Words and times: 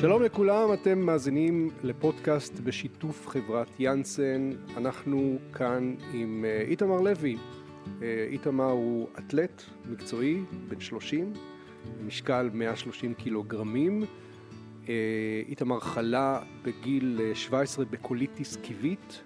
שלום 0.00 0.22
לכולם, 0.22 0.72
אתם 0.72 0.98
מאזינים 0.98 1.70
לפודקאסט 1.82 2.60
בשיתוף 2.60 3.28
חברת 3.28 3.80
יאנסן. 3.80 4.50
אנחנו 4.76 5.38
כאן 5.52 5.94
עם 6.12 6.44
אה, 6.44 6.60
איתמר 6.60 7.00
לוי. 7.00 7.36
אה, 8.02 8.26
איתמר 8.30 8.70
הוא 8.70 9.08
אתלט 9.18 9.62
מקצועי, 9.84 10.40
בן 10.68 10.80
30, 10.80 11.32
משקל 12.06 12.50
130 12.52 13.14
קילוגרמים. 13.14 14.02
אה, 14.88 14.94
איתמר 15.48 15.80
חלה 15.80 16.42
בגיל 16.62 17.20
17 17.34 17.84
בקוליטיס 17.84 18.56
קיבית, 18.56 19.22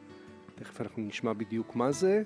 תכף 0.55 0.81
אנחנו 0.81 1.03
נשמע 1.03 1.33
בדיוק 1.33 1.77
מה 1.77 1.93
זה. 1.93 2.23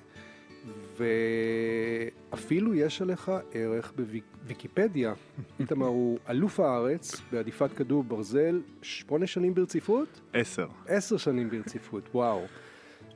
ואפילו 0.97 2.75
יש 2.75 3.01
עליך 3.01 3.31
ערך 3.53 3.93
בוויקיפדיה. 3.95 5.13
איתמר 5.59 5.87
הוא 5.87 6.19
אלוף 6.29 6.59
הארץ 6.59 7.21
בעדיפת 7.31 7.73
כדור 7.73 8.03
ברזל 8.03 8.61
שמונה 8.81 9.27
שנים 9.27 9.53
ברציפות? 9.53 10.21
עשר. 10.33 10.67
עשר 10.87 11.17
שנים 11.17 11.49
ברציפות, 11.49 12.09
וואו. 12.13 12.45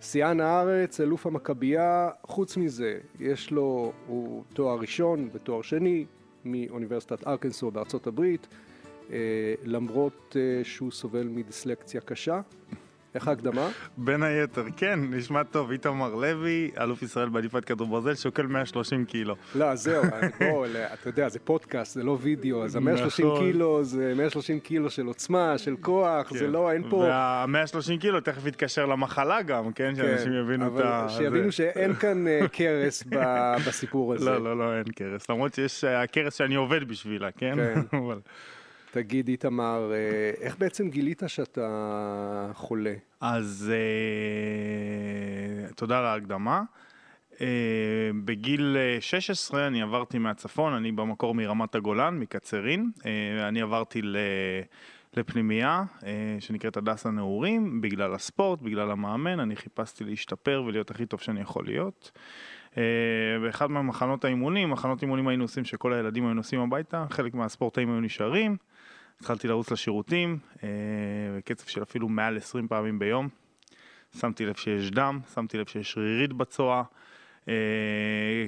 שיאן 0.02 0.40
הארץ, 0.40 1.02
אלוף 1.02 1.26
המכבייה, 1.26 2.10
חוץ 2.24 2.58
מזה, 2.58 3.00
יש 3.20 3.52
לו, 3.52 3.94
הוא 4.08 4.44
תואר 4.54 4.80
ראשון 4.80 5.30
ותואר 5.34 5.62
שני 5.62 6.06
מאוניברסיטת 6.46 7.28
ארקנסו 7.28 7.72
בארצות 7.72 8.08
הברית, 8.08 8.48
אה, 9.12 9.18
למרות 9.64 10.36
אה, 10.40 10.64
שהוא 10.64 10.92
סובל 10.92 11.28
מדיסלקציה 11.28 12.02
קשה. 12.02 12.42
איך 13.16 13.28
ההקדמה? 13.28 13.70
בין 13.98 14.24
היתר, 14.24 14.66
כן, 14.78 15.00
נשמע 15.10 15.44
טוב, 15.44 15.72
איתמר 15.72 16.16
לוי, 16.16 16.72
אלוף 16.80 17.02
ישראל 17.02 17.30
בעדיפת 17.30 17.66
כדור 17.66 17.88
ברזל, 17.88 18.16
שוקל 18.16 18.46
130 18.46 19.06
קילו. 19.06 19.36
לא, 19.56 19.76
זהו, 19.76 20.04
בוא, 20.40 20.68
אתה 20.94 21.10
יודע, 21.10 21.30
זה 21.30 21.40
פודקאסט, 21.40 21.94
זה 21.94 22.04
לא 22.04 22.18
וידאו, 22.22 22.64
אז 22.64 22.76
ה-130 22.76 23.26
נכון. 23.26 23.40
קילו 23.40 23.84
זה 23.84 24.14
130 24.16 24.60
קילו 24.60 24.90
של 24.90 25.06
עוצמה, 25.06 25.58
של 25.58 25.76
כוח, 25.82 26.34
זה 26.34 26.40
כן. 26.40 26.52
לא, 26.52 26.72
אין 26.72 26.90
פה... 26.90 26.96
וה-130 26.96 28.00
קילו 28.00 28.22
תכף 28.22 28.46
יתקשר 28.46 28.86
למחלה 28.86 29.42
גם, 29.42 29.74
כן? 29.74 29.96
שאנשים 29.96 30.32
כן, 30.32 30.40
יבינו 30.40 30.68
את 30.68 30.86
ה... 30.86 31.08
שיבינו 31.10 31.52
שאין 31.52 31.94
כאן 31.94 32.28
אה, 32.28 32.48
קרס 32.58 33.04
בסיפור 33.68 34.14
הזה. 34.14 34.26
לא, 34.26 34.44
לא, 34.44 34.58
לא, 34.58 34.78
אין 34.78 34.84
קרס, 34.96 35.30
למרות 35.30 35.54
שיש 35.54 35.84
אה, 35.84 36.02
הקרס 36.02 36.36
שאני 36.36 36.56
עובד 36.56 36.88
בשבילה, 36.88 37.32
כן? 37.32 37.56
כן. 37.92 37.98
תגיד, 38.94 39.28
איתמר, 39.28 39.92
אה, 39.94 40.32
איך 40.42 40.58
בעצם 40.58 40.90
גילית 40.90 41.24
שאתה 41.28 42.52
חולה? 42.54 42.94
אז 43.22 43.72
אה, 43.74 43.78
תודה 45.76 46.00
על 46.00 46.06
ההקדמה. 46.06 46.64
אה, 47.42 47.48
בגיל 48.26 48.78
16 49.00 49.68
אני 49.68 49.82
עברתי 49.82 50.18
מהצפון, 50.18 50.74
אני 50.74 50.92
במקור 50.92 51.36
מרמת 51.36 51.76
הגולן, 51.76 52.20
מקצרין. 52.20 52.92
אני 53.50 53.62
עברתי 53.62 54.02
לפנימייה 55.18 55.84
שנקראת 56.40 56.78
הדסה 56.78 57.12
נעורים, 57.12 57.82
בגלל 57.82 58.14
הספורט, 58.14 58.62
בגלל 58.62 58.92
המאמן, 58.92 59.40
אני 59.40 59.56
חיפשתי 59.56 60.04
להשתפר 60.04 60.64
ולהיות 60.68 60.92
הכי 60.92 61.06
טוב 61.06 61.20
שאני 61.20 61.42
יכול 61.42 61.66
להיות. 61.66 62.12
באחד 63.42 63.72
מהמחנות 63.72 64.26
האימונים, 64.26 64.70
מחנות 64.70 65.02
אימונים 65.02 65.28
היינו 65.28 65.44
עושים 65.44 65.66
שכל 65.66 65.94
הילדים 65.94 66.26
היו 66.26 66.34
נוסעים 66.34 66.62
הביתה, 66.62 67.06
חלק 67.10 67.34
מהספורטאים 67.34 67.92
היו 67.92 68.02
נשארים. 68.02 68.58
התחלתי 69.20 69.48
לרוץ 69.48 69.72
לשירותים, 69.72 70.40
אה, 70.64 70.70
בקצב 71.38 71.68
של 71.68 71.84
אפילו 71.84 72.10
מעל 72.10 72.38
20 72.38 72.68
פעמים 72.68 73.00
ביום. 73.00 73.30
שמתי 74.20 74.46
לב 74.46 74.56
שיש 74.56 74.92
דם, 74.92 75.20
שמתי 75.34 75.58
לב 75.58 75.68
שיש 75.68 75.98
רירית 75.98 76.34
בצואה. 76.34 76.84
אה, 77.48 77.54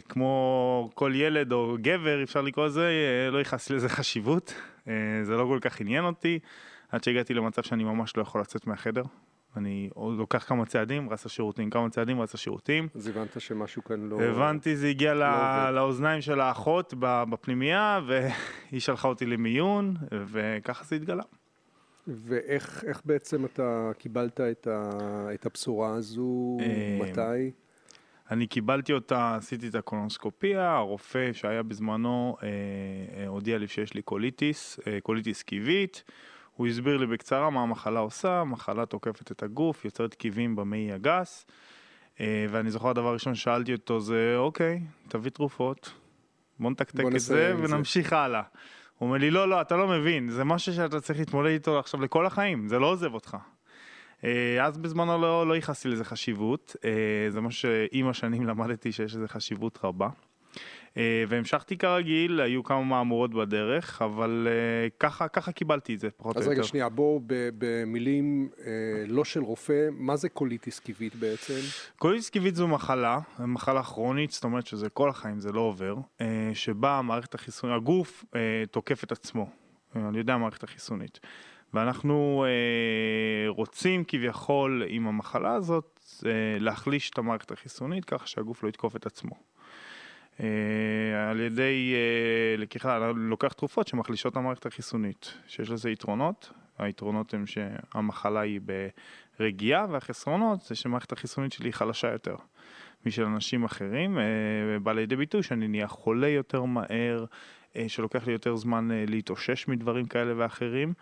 כמו 0.10 0.90
כל 0.94 1.12
ילד 1.16 1.52
או 1.52 1.78
גבר, 1.82 2.24
אפשר 2.24 2.42
לקרוא 2.42 2.66
לזה, 2.66 2.90
אה, 3.26 3.32
לא 3.32 3.38
ייחסתי 3.38 3.74
לזה 3.74 3.90
חשיבות. 3.90 4.54
זה 5.24 5.38
לא 5.38 5.44
כל 5.44 5.60
כך 5.62 5.82
עניין 5.82 6.04
אותי, 6.06 6.40
עד 6.90 7.04
שהגעתי 7.04 7.34
למצב 7.34 7.64
שאני 7.64 7.84
ממש 7.84 8.18
לא 8.18 8.22
יכול 8.22 8.42
לצאת 8.42 8.68
מהחדר. 8.68 9.04
אני 9.58 9.90
לוקח 9.96 10.46
כמה 10.48 10.66
צעדים, 10.66 11.10
רץ 11.10 11.26
לשירותים, 11.26 11.70
כמה 11.70 11.90
צעדים, 11.90 12.22
רץ 12.22 12.34
לשירותים. 12.34 12.88
אז 12.96 13.08
הבנת 13.08 13.42
שמשהו 13.42 13.84
כאן 13.84 14.10
לא... 14.10 14.22
הבנתי, 14.22 14.76
זה 14.76 14.88
הגיע 14.88 15.14
לא 15.14 15.72
לאוזניים 15.72 16.22
של 16.22 16.40
האחות 16.40 16.94
בפנימייה, 17.00 18.00
והיא 18.08 18.82
שלחה 18.82 19.08
אותי 19.08 19.26
למיון, 19.26 19.96
וככה 20.12 20.84
זה 20.84 20.96
התגלה. 20.96 21.24
ואיך 22.08 23.02
בעצם 23.06 23.46
אתה 23.46 23.92
קיבלת 23.98 24.42
את, 24.42 24.68
ה, 24.68 24.90
את 25.34 25.46
הבשורה 25.46 25.94
הזו, 25.94 26.58
אה, 26.62 27.00
מתי? 27.02 27.52
אני 28.32 28.48
קיבלתי 28.48 28.94
אותה, 28.94 29.36
עשיתי 29.36 29.68
את 29.68 29.76
הקולונוסקופיה, 29.76 30.76
הרופא 30.76 31.34
שהיה 31.34 31.64
בזמנו 31.64 32.38
אה, 32.44 32.48
אה, 33.18 33.28
הודיע 33.28 33.58
לי 33.58 33.68
שיש 33.68 33.94
לי 33.94 34.02
קוליטיס, 34.02 34.80
אה, 34.88 35.02
קוליטיס 35.02 35.44
כיבית. 35.44 36.04
הוא 36.56 36.68
הסביר 36.68 36.98
לי 36.98 37.08
בקצרה 37.08 37.50
מה 37.50 37.62
המחלה 37.62 38.00
עושה, 38.00 38.42
המחלה 38.42 38.86
תוקפת 38.86 39.32
את 39.32 39.44
הגוף, 39.44 39.86
יוצרת 39.86 40.14
כאבים 40.14 40.56
במעי 40.56 40.92
הגס, 40.92 41.46
אה, 42.20 42.46
ואני 42.50 42.72
זוכר 42.72 42.90
הדבר 42.90 43.08
הראשון 43.08 43.36
ששאלתי 43.36 43.74
אותו 43.74 44.00
זה, 44.00 44.34
אוקיי, 44.38 44.82
תביא 45.08 45.32
תרופות, 45.32 45.94
בוא 46.60 46.72
נתקתק 46.72 47.02
בוא 47.02 47.12
את 47.12 47.20
זה 47.20 47.56
ונמשיך 47.58 48.10
זה. 48.10 48.18
הלאה. 48.18 48.42
הוא 48.98 49.08
אומר 49.08 49.18
לי, 49.18 49.32
לא, 49.32 49.50
לא, 49.50 49.62
אתה 49.62 49.76
לא 49.76 49.88
מבין, 49.88 50.30
זה 50.30 50.44
משהו 50.44 50.74
שאתה 50.74 51.02
צריך 51.02 51.20
להתמודד 51.20 51.50
איתו 51.50 51.80
עכשיו 51.80 52.02
לכל 52.02 52.26
החיים, 52.26 52.68
זה 52.68 52.80
לא 52.80 52.92
עוזב 52.92 53.14
אותך. 53.14 53.38
אה, 54.24 54.66
אז 54.66 54.78
בזמנו 54.78 55.22
לא, 55.22 55.48
לא 55.48 55.54
ייחסתי 55.54 55.88
לזה 55.88 56.06
חשיבות, 56.06 56.76
אה, 56.86 56.92
זה 57.30 57.42
משהו 57.42 57.70
שעם 57.70 58.08
השנים 58.08 58.46
למדתי 58.46 58.92
שיש 58.92 59.16
לזה 59.16 59.28
חשיבות 59.28 59.80
רבה. 59.84 60.10
אה, 60.98 61.24
והמשכתי 61.28 61.78
כרגיל, 61.78 62.42
היו 62.42 62.64
כמה 62.64 62.82
מהמורות 62.84 63.34
בדרך, 63.34 64.02
אבל 64.02 64.48
אה, 64.50 64.90
ככה, 65.00 65.28
ככה 65.28 65.52
קיבלתי 65.52 65.96
את 65.96 66.00
זה, 66.00 66.10
פחות 66.18 66.36
או 66.36 66.42
יותר. 66.42 66.52
אז 66.52 66.58
רגע, 66.58 66.68
שנייה, 66.68 66.90
בואו 66.90 67.22
במילים 67.58 68.50
אה, 68.66 68.72
לא 69.08 69.24
של 69.24 69.40
רופא, 69.40 69.88
מה 69.92 70.16
זה 70.16 70.30
קוליטיס 70.30 70.80
כיבית 70.80 71.16
בעצם? 71.16 71.60
קוליטיס 71.98 72.30
כיבית 72.30 72.56
זו 72.56 72.68
מחלה, 72.68 73.20
מחלה 73.40 73.84
כרונית, 73.84 74.32
זאת 74.32 74.44
אומרת 74.44 74.68
שזה 74.68 74.90
כל 74.90 75.10
החיים, 75.10 75.40
זה 75.40 75.52
לא 75.52 75.62
עובר, 75.62 75.96
שבה 76.54 76.98
המערכת 76.98 77.36
החיסונית, 77.36 77.76
הגוף 77.76 78.26
תוקף 78.72 79.04
את 79.04 79.12
עצמו, 79.12 79.50
על 79.96 80.16
ידי 80.16 80.32
המערכת 80.32 80.64
החיסונית. 80.64 81.20
ואנחנו 81.76 82.46
אה, 82.48 83.50
רוצים 83.50 84.04
כביכול 84.08 84.84
עם 84.88 85.08
המחלה 85.08 85.54
הזאת 85.54 86.00
אה, 86.26 86.32
להחליש 86.60 87.10
את 87.10 87.18
המערכת 87.18 87.52
החיסונית 87.52 88.06
ככה 88.06 88.28
שהגוף 88.28 88.64
לא 88.64 88.70
יתקוף 88.70 88.96
את 88.96 89.06
עצמו. 89.06 89.36
אה, 90.40 91.30
על 91.30 91.40
ידי 91.40 91.94
אה, 91.94 92.58
לקיחה, 92.58 93.12
לוקח 93.16 93.54
תרופות 93.54 93.88
שמחלישות 93.88 94.32
את 94.32 94.38
המערכת 94.38 94.66
החיסונית, 94.66 95.34
שיש 95.48 95.70
לזה 95.70 95.90
יתרונות, 95.90 96.52
היתרונות 96.78 97.34
הם 97.34 97.46
שהמחלה 97.48 98.40
היא 98.40 98.62
ברגיעה 99.40 99.86
והחסרונות 99.90 100.62
זה 100.62 100.76
שמערכת 100.76 101.12
החיסונית 101.12 101.52
שלי 101.52 101.74
חלשה 101.74 102.12
יותר 102.12 102.36
משל 103.06 103.24
אנשים 103.24 103.64
אחרים, 103.64 104.18
אה, 104.18 104.94
לידי 104.94 105.16
ביטוי 105.16 105.44
שאני 105.44 105.68
נהיה 105.68 105.88
חולה 105.88 106.28
יותר 106.28 106.64
מהר, 106.64 107.26
שלוקח 107.88 108.28
לי 108.28 108.34
יותר 108.34 108.56
זמן 108.56 108.88
להתאושש 109.08 109.68
מדברים 109.68 110.06
כאלה 110.06 110.34
ואחרים. 110.38 110.94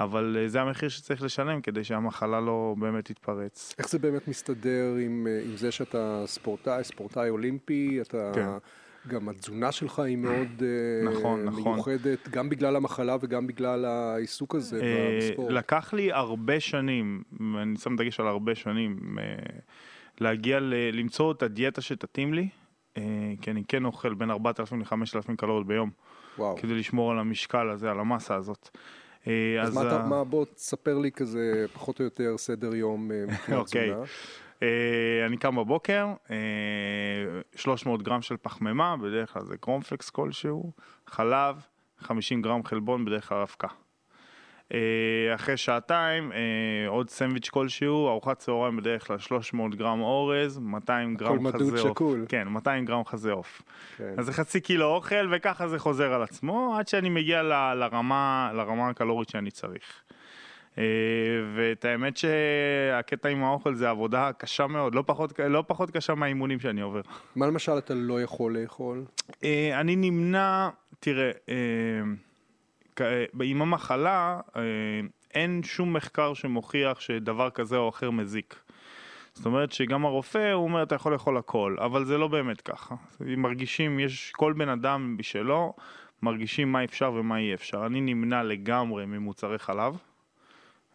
אבל 0.00 0.44
זה 0.46 0.60
המחיר 0.60 0.88
שצריך 0.88 1.22
לשלם 1.22 1.60
כדי 1.60 1.84
שהמחלה 1.84 2.40
לא 2.40 2.74
באמת 2.78 3.04
תתפרץ. 3.04 3.74
איך 3.78 3.88
זה 3.88 3.98
באמת 3.98 4.28
מסתדר 4.28 4.94
עם, 5.00 5.26
עם 5.44 5.56
זה 5.56 5.70
שאתה 5.70 6.22
ספורטאי, 6.26 6.84
ספורטאי 6.84 7.30
אולימפי, 7.30 7.98
אתה... 8.00 8.32
כן. 8.34 8.48
גם 9.08 9.28
התזונה 9.28 9.72
שלך 9.72 9.98
היא 9.98 10.16
מאוד 10.16 10.62
נכון, 11.04 11.48
uh, 11.48 11.50
נכון. 11.50 11.74
מיוחדת, 11.74 12.28
גם 12.28 12.48
בגלל 12.48 12.76
המחלה 12.76 13.16
וגם 13.20 13.46
בגלל 13.46 13.84
העיסוק 13.84 14.54
הזה 14.54 14.80
uh, 14.80 14.82
בספורט. 15.24 15.52
לקח 15.52 15.94
לי 15.94 16.12
הרבה 16.12 16.60
שנים, 16.60 17.22
אני 17.40 17.76
שם 17.76 17.96
דגש 17.96 18.20
על 18.20 18.26
הרבה 18.26 18.54
שנים, 18.54 18.98
uh, 19.16 19.60
להגיע 20.20 20.60
ל- 20.60 20.74
למצוא 20.92 21.32
את 21.32 21.42
הדיאטה 21.42 21.80
שתתאים 21.80 22.34
לי, 22.34 22.48
uh, 22.94 22.98
כי 23.40 23.50
אני 23.50 23.62
כן 23.68 23.84
אוכל 23.84 24.14
בין 24.14 24.30
4,000 24.30 24.80
ל-5,000 24.80 25.36
קלוריות 25.36 25.66
ביום, 25.66 25.90
וואו. 26.38 26.56
כדי 26.56 26.74
לשמור 26.74 27.10
על 27.12 27.18
המשקל 27.18 27.68
הזה, 27.68 27.90
על 27.90 28.00
המסה 28.00 28.34
הזאת. 28.34 28.78
אז, 29.26 29.68
אז 29.68 29.74
מה 29.74 29.86
אתה, 29.86 30.06
מה, 30.06 30.24
בוא 30.24 30.44
תספר 30.44 30.98
לי 30.98 31.12
כזה 31.12 31.66
פחות 31.72 32.00
או 32.00 32.04
יותר 32.04 32.38
סדר 32.38 32.74
יום 32.74 33.08
מבחינת 33.08 33.58
אוקיי. 33.66 33.90
תזונה. 33.90 34.04
אה, 34.62 35.26
אני 35.26 35.36
קם 35.36 35.56
בבוקר, 35.56 36.06
300 37.56 38.00
אה, 38.00 38.04
גרם 38.04 38.22
של 38.22 38.36
פחמימה, 38.36 38.96
בדרך 38.96 39.32
כלל 39.32 39.44
זה 39.44 39.56
קרומפלקס 39.56 40.10
כלשהו, 40.10 40.72
חלב, 41.06 41.56
50 41.98 42.42
גרם 42.42 42.64
חלבון, 42.64 43.04
בדרך 43.04 43.28
כלל 43.28 43.40
אבקה. 43.40 43.68
אה, 44.74 45.34
אחרי 45.34 45.56
שעתיים 45.56 46.32
עוד 46.88 47.10
סנדוויץ' 47.10 47.48
כלשהו, 47.48 48.08
ארוחת 48.08 48.38
צהריים 48.38 48.76
בדרך 48.76 49.06
כלל 49.06 49.18
300 49.18 49.74
גרם 49.74 50.00
אורז, 50.00 50.58
200 50.58 51.14
גרם 51.14 51.52
חזה 51.52 51.80
עוף. 51.80 51.98
כן, 52.28 52.48
200 52.48 52.84
גרם 52.84 53.04
חזה 53.04 53.32
עוף. 53.32 53.62
כן. 53.96 54.14
אז 54.18 54.26
זה 54.26 54.32
חצי 54.32 54.60
קילו 54.60 54.86
אוכל 54.86 55.28
וככה 55.30 55.68
זה 55.68 55.78
חוזר 55.78 56.12
על 56.12 56.22
עצמו 56.22 56.76
עד 56.78 56.88
שאני 56.88 57.08
מגיע 57.08 57.42
לרמה, 57.74 58.50
לרמה 58.54 58.88
הקלורית 58.88 59.28
שאני 59.28 59.50
צריך. 59.50 60.02
אה, 60.78 60.84
ואת 61.56 61.84
האמת 61.84 62.16
שהקטע 62.16 63.28
עם 63.28 63.44
האוכל 63.44 63.74
זה 63.74 63.90
עבודה 63.90 64.30
קשה 64.38 64.66
מאוד, 64.66 64.94
לא 64.94 65.02
פחות, 65.06 65.38
לא 65.38 65.64
פחות 65.66 65.90
קשה 65.90 66.14
מהאימונים 66.14 66.60
שאני 66.60 66.80
עובר. 66.80 67.00
מה 67.36 67.46
למשל 67.46 67.78
אתה 67.78 67.94
לא 67.94 68.22
יכול 68.22 68.58
לאכול? 68.58 69.04
אה, 69.44 69.80
אני 69.80 69.96
נמנע, 69.96 70.68
תראה, 71.00 71.30
אה, 71.48 71.54
עם 73.42 73.62
המחלה 73.62 74.40
אין 75.34 75.62
שום 75.62 75.92
מחקר 75.92 76.34
שמוכיח 76.34 77.00
שדבר 77.00 77.50
כזה 77.50 77.76
או 77.76 77.88
אחר 77.88 78.10
מזיק. 78.10 78.60
זאת 79.36 79.46
אומרת 79.46 79.72
שגם 79.72 80.04
הרופא, 80.04 80.52
הוא 80.52 80.64
אומר, 80.64 80.82
אתה 80.82 80.94
יכול 80.94 81.12
לאכול 81.12 81.36
הכל, 81.36 81.76
אבל 81.78 82.04
זה 82.04 82.18
לא 82.18 82.28
באמת 82.28 82.60
ככה. 82.60 82.94
מרגישים, 83.20 84.00
יש 84.00 84.32
כל 84.36 84.52
בן 84.52 84.68
אדם 84.68 85.16
בשלו, 85.16 85.74
מרגישים 86.22 86.72
מה 86.72 86.84
אפשר 86.84 87.12
ומה 87.12 87.38
אי 87.38 87.54
אפשר. 87.54 87.86
אני 87.86 88.00
נמנע 88.00 88.42
לגמרי 88.42 89.06
ממוצרי 89.06 89.58
חלב, 89.58 89.98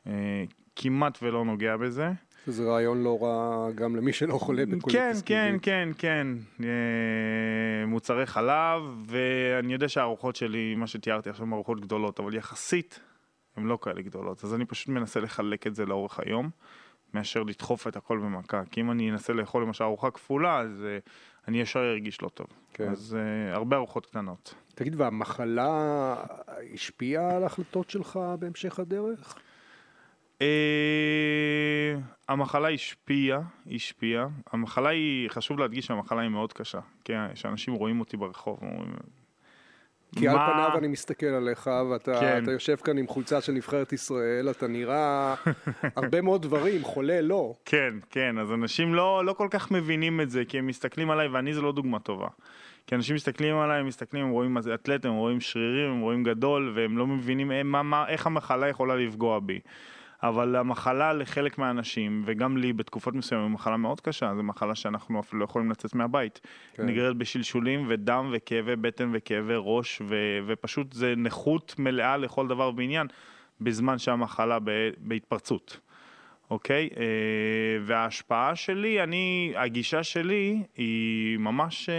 אה, 0.08 0.44
כמעט 0.76 1.20
ולא 1.22 1.46
נוגע 1.46 1.78
בזה. 1.78 2.12
זה 2.48 2.64
רעיון 2.64 3.04
לא 3.04 3.24
רע 3.24 3.72
גם 3.72 3.96
למי 3.96 4.14
שלא 4.14 4.38
חולה 4.38 4.66
בקוליטיס 4.66 5.22
כן, 5.22 5.58
כן, 5.62 5.62
כן, 5.62 5.90
כן. 5.98 6.28
אה, 6.64 7.86
מוצרי 7.88 8.26
חלב, 8.26 8.82
ואני 9.08 9.74
יודע 9.74 9.90
שהארוחות 9.90 10.36
שלי, 10.36 10.76
מה 10.76 10.88
שתיארתי 10.88 11.30
עכשיו, 11.30 11.46
הן 11.46 11.54
ארוחות 11.54 11.82
גדולות, 11.82 12.20
אבל 12.20 12.36
יחסית 12.36 13.00
הן 13.58 13.64
לא 13.64 13.78
כאלה 13.82 14.02
גדולות. 14.02 14.44
אז 14.44 14.54
אני 14.54 14.66
פשוט 14.66 14.88
מנסה 14.88 15.20
לחלק 15.20 15.68
את 15.68 15.76
זה 15.76 15.86
לאורך 15.86 16.20
היום, 16.20 16.50
מאשר 17.14 17.44
לדחוף 17.44 17.88
את 17.88 17.96
הכל 17.96 18.18
במכה. 18.18 18.62
כי 18.72 18.82
אם 18.82 18.92
אני 18.92 19.12
אנסה 19.12 19.34
לאכול 19.34 19.64
למשל 19.64 19.84
ארוחה 19.84 20.12
כפולה, 20.12 20.60
אז 20.60 20.70
uh, 21.06 21.10
אני 21.48 21.62
ישר 21.62 21.80
ארגיש 21.80 22.22
לא 22.22 22.30
טוב. 22.30 22.48
כן. 22.74 22.90
אז 22.90 23.18
uh, 23.20 23.56
הרבה 23.56 23.76
ארוחות 23.76 24.06
קטנות. 24.06 24.56
תגיד, 24.76 24.96
והמחלה 24.98 26.16
השפיעה 26.74 27.36
על 27.36 27.44
ההחלטות 27.44 27.90
שלך 27.90 28.20
בהמשך 28.40 28.80
הדרך? 28.80 29.36
Uh, 30.42 30.44
המחלה 32.30 32.70
השפיעה, 32.70 33.42
השפיעה. 33.76 34.28
המחלה 34.52 34.90
היא, 34.90 35.30
חשוב 35.30 35.60
להדגיש 35.60 35.86
שהמחלה 35.86 36.22
היא 36.22 36.30
מאוד 36.30 36.54
קשה. 36.54 36.80
כן, 37.04 37.26
שאנשים 37.36 37.74
רואים 37.74 38.00
אותי 38.00 38.18
ברחוב, 38.18 38.60
אומרים, 38.62 38.94
כי 40.16 40.28
מה... 40.28 40.46
על 40.46 40.54
פניו 40.54 40.78
אני 40.78 40.88
מסתכל 40.88 41.26
עליך, 41.26 41.70
ואתה 41.92 42.20
כן. 42.20 42.44
יושב 42.52 42.76
כאן 42.76 42.98
עם 42.98 43.08
חולצה 43.08 43.42
של 43.42 43.52
נבחרת 43.52 43.94
ישראל, 43.94 44.50
אתה 44.50 44.68
נראה 44.68 45.36
הרבה 45.96 46.22
מאוד 46.22 46.42
דברים, 46.42 46.84
חולה 46.84 47.22
לא. 47.22 47.54
כן, 47.66 47.94
כן, 48.10 48.38
אז 48.38 48.52
אנשים 48.52 48.94
לא, 48.94 49.26
לא 49.26 49.34
כל 49.34 49.48
כך 49.52 49.72
מבינים 49.72 50.22
את 50.22 50.30
זה, 50.30 50.44
כי 50.46 50.60
הם 50.60 50.68
מסתכלים 50.68 51.12
עליי, 51.12 51.28
ואני 51.28 51.54
זה 51.54 51.62
לא 51.62 51.72
דוגמה 51.72 52.00
טובה. 52.00 52.28
כי 52.88 52.96
אנשים 52.96 53.16
מסתכלים 53.16 53.56
עליי, 53.56 53.80
הם 53.80 53.86
מסתכלים, 53.88 54.26
הם 54.26 54.32
רואים 54.32 54.58
אתלט, 54.74 55.06
הם 55.06 55.14
רואים 55.14 55.42
שרירים, 55.42 55.92
הם 55.92 56.02
רואים 56.02 56.24
גדול, 56.24 56.74
והם 56.76 56.98
לא 56.98 57.08
מבינים 57.08 57.52
אה, 57.52 57.64
מה, 57.64 57.84
מה, 57.84 58.08
איך 58.08 58.28
המחלה 58.28 58.70
יכולה 58.70 58.96
לפגוע 58.96 59.40
בי. 59.40 59.60
אבל 60.24 60.56
המחלה 60.56 61.14
לחלק 61.14 61.58
מהאנשים, 61.58 62.22
וגם 62.26 62.58
לי 62.58 62.74
בתקופות 62.74 63.16
מסוימות, 63.16 63.48
היא 63.48 63.54
מחלה 63.54 63.78
מאוד 63.78 64.02
קשה, 64.02 64.36
זו 64.36 64.44
מחלה 64.44 64.76
שאנחנו 64.76 65.20
אפילו 65.20 65.40
לא 65.40 65.46
יכולים 65.46 65.72
לצאת 65.72 65.96
מהבית. 65.96 66.40
כן. 66.74 66.86
נגררת 66.86 67.16
בשלשולים 67.16 67.86
ודם 67.90 68.30
וכאבי 68.34 68.76
בטן 68.76 69.10
וכאבי 69.14 69.54
ראש, 69.58 70.02
ו- 70.06 70.40
ופשוט 70.48 70.94
זה 70.94 71.14
נכות 71.18 71.76
מלאה 71.80 72.18
לכל 72.18 72.48
דבר 72.48 72.72
ועניין, 72.76 73.08
בזמן 73.62 73.98
שהמחלה 73.98 74.60
ב- 74.64 74.90
בהתפרצות. 74.98 75.80
אוקיי? 76.50 76.90
אה, 76.98 77.06
וההשפעה 77.86 78.56
שלי, 78.56 79.04
אני, 79.04 79.54
הגישה 79.56 80.04
שלי 80.04 80.64
היא 80.76 81.38
ממש, 81.38 81.90
אה, 81.90 81.96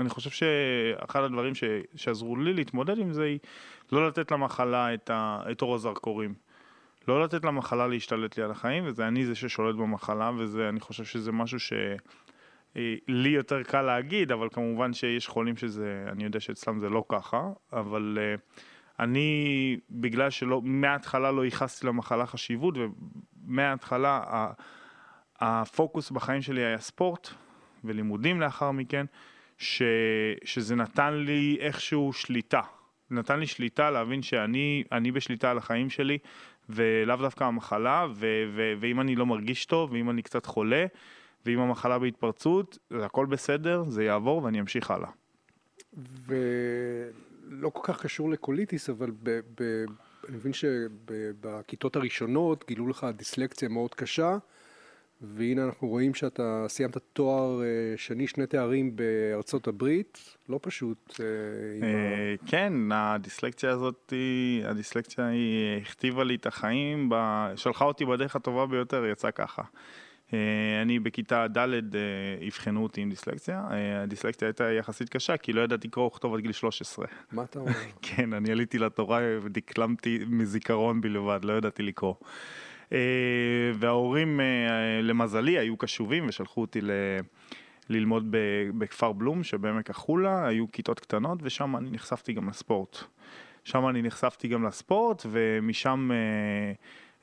אני 0.00 0.08
חושב 0.08 0.30
שאחד 0.30 1.22
הדברים 1.22 1.54
ש, 1.54 1.64
שעזרו 1.96 2.36
לי 2.36 2.52
להתמודד 2.52 2.98
עם 2.98 3.12
זה 3.12 3.24
היא 3.24 3.38
לא 3.92 4.08
לתת 4.08 4.30
למחלה 4.30 4.94
את, 4.94 5.10
ה, 5.10 5.42
את 5.50 5.62
אור 5.62 5.74
הזרקורים. 5.74 6.45
לא 7.08 7.24
לתת 7.24 7.44
למחלה 7.44 7.86
להשתלט 7.86 8.36
לי 8.36 8.42
על 8.42 8.50
החיים, 8.50 8.84
וזה 8.86 9.08
אני 9.08 9.26
זה 9.26 9.34
ששולט 9.34 9.76
במחלה, 9.76 10.30
ואני 10.52 10.80
חושב 10.80 11.04
שזה 11.04 11.32
משהו 11.32 11.60
שלי 11.60 11.96
אה, 13.28 13.28
יותר 13.28 13.62
קל 13.62 13.82
להגיד, 13.82 14.32
אבל 14.32 14.48
כמובן 14.52 14.92
שיש 14.92 15.28
חולים 15.28 15.56
שזה, 15.56 16.06
אני 16.12 16.24
יודע 16.24 16.40
שאצלם 16.40 16.80
זה 16.80 16.88
לא 16.88 17.04
ככה, 17.08 17.42
אבל 17.72 18.18
uh, 18.18 18.40
אני, 19.00 19.76
בגלל 19.90 20.30
שלא, 20.30 20.60
מההתחלה 20.64 21.32
לא 21.32 21.44
ייחסתי 21.44 21.86
למחלה 21.86 22.26
חשיבות, 22.26 22.74
ומההתחלה 23.46 24.22
הפוקוס 25.40 26.10
בחיים 26.10 26.42
שלי 26.42 26.64
היה 26.64 26.78
ספורט 26.78 27.28
ולימודים 27.84 28.40
לאחר 28.40 28.70
מכן, 28.70 29.06
ש, 29.58 29.82
שזה 30.44 30.76
נתן 30.76 31.14
לי 31.14 31.56
איכשהו 31.60 32.12
שליטה. 32.12 32.60
נתן 33.10 33.40
לי 33.40 33.46
שליטה 33.46 33.90
להבין 33.90 34.22
שאני 34.22 35.10
בשליטה 35.14 35.50
על 35.50 35.58
החיים 35.58 35.90
שלי 35.90 36.18
ולאו 36.68 37.16
דווקא 37.16 37.44
המחלה, 37.44 38.06
ו- 38.14 38.44
ו- 38.56 38.72
ואם 38.80 39.00
אני 39.00 39.16
לא 39.16 39.26
מרגיש 39.26 39.66
טוב, 39.66 39.92
ואם 39.92 40.10
אני 40.10 40.22
קצת 40.22 40.46
חולה, 40.46 40.86
ואם 41.46 41.58
המחלה 41.58 41.98
בהתפרצות, 41.98 42.78
זה 42.90 43.04
הכל 43.04 43.26
בסדר, 43.26 43.84
זה 43.88 44.04
יעבור 44.04 44.42
ואני 44.42 44.60
אמשיך 44.60 44.90
הלאה. 44.90 45.08
ולא 46.26 47.70
כל 47.70 47.80
כך 47.92 48.02
קשור 48.02 48.30
לקוליטיס, 48.30 48.90
אבל 48.90 49.10
ב- 49.22 49.40
ב- 49.60 49.84
אני 50.28 50.36
מבין 50.36 50.52
שבכיתות 50.52 51.96
הראשונות 51.96 52.64
גילו 52.68 52.88
לך 52.88 53.06
דיסלקציה 53.16 53.68
מאוד 53.68 53.94
קשה. 53.94 54.38
והנה 55.20 55.64
אנחנו 55.64 55.88
רואים 55.88 56.14
שאתה 56.14 56.64
סיימת 56.68 56.96
תואר 57.12 57.62
אה, 57.62 57.66
שני, 57.96 58.26
שני 58.26 58.46
תארים 58.46 58.96
בארצות 58.96 59.68
הברית, 59.68 60.36
לא 60.48 60.58
פשוט. 60.62 61.20
אה, 61.20 61.86
אה, 61.88 62.34
כן, 62.46 62.72
הדיסלקציה 62.92 63.70
הזאת, 63.70 64.12
הדיסלקציה 64.64 65.26
היא 65.26 65.80
הכתיבה 65.82 66.24
לי 66.24 66.34
את 66.34 66.46
החיים, 66.46 67.10
שלחה 67.56 67.84
אותי 67.84 68.04
בדרך 68.04 68.36
הטובה 68.36 68.66
ביותר, 68.66 69.06
יצא 69.06 69.30
ככה. 69.30 69.62
אני 70.82 70.98
בכיתה 70.98 71.46
ד' 71.48 71.96
אבחנו 72.46 72.82
אותי 72.82 73.00
עם 73.00 73.10
דיסלקציה, 73.10 73.68
הדיסלקציה 74.02 74.48
הייתה 74.48 74.72
יחסית 74.72 75.08
קשה 75.08 75.36
כי 75.36 75.52
לא 75.52 75.60
ידעתי 75.60 75.88
קרוא 75.88 76.06
וכתוב 76.06 76.34
עד 76.34 76.40
גיל 76.40 76.52
13. 76.52 77.06
מה 77.32 77.42
אתה 77.42 77.58
אומר? 77.58 77.72
כן, 78.02 78.32
אני 78.32 78.52
עליתי 78.52 78.78
לתורה 78.78 79.20
ודקלמתי 79.42 80.18
מזיכרון 80.28 81.00
בלבד, 81.00 81.40
לא 81.44 81.52
ידעתי 81.52 81.82
לקרוא. 81.82 82.14
אה, 82.92 82.98
וההורים, 83.74 84.40
אה, 84.40 85.00
למזלי, 85.02 85.58
היו 85.58 85.76
קשובים 85.76 86.28
ושלחו 86.28 86.60
אותי 86.60 86.80
ל... 86.80 86.90
ללמוד 87.88 88.26
בכפר 88.78 89.12
בלום 89.12 89.44
שבעמק 89.44 89.90
החולה, 89.90 90.46
היו 90.46 90.72
כיתות 90.72 91.00
קטנות 91.00 91.38
ושם 91.42 91.76
אני 91.76 91.90
נחשפתי 91.90 92.32
גם 92.32 92.48
לספורט. 92.48 92.98
שם 93.64 93.88
אני 93.88 94.02
נחשפתי 94.02 94.48
גם 94.48 94.64
לספורט 94.64 95.26
ומשם 95.30 96.10
אה, 96.12 96.72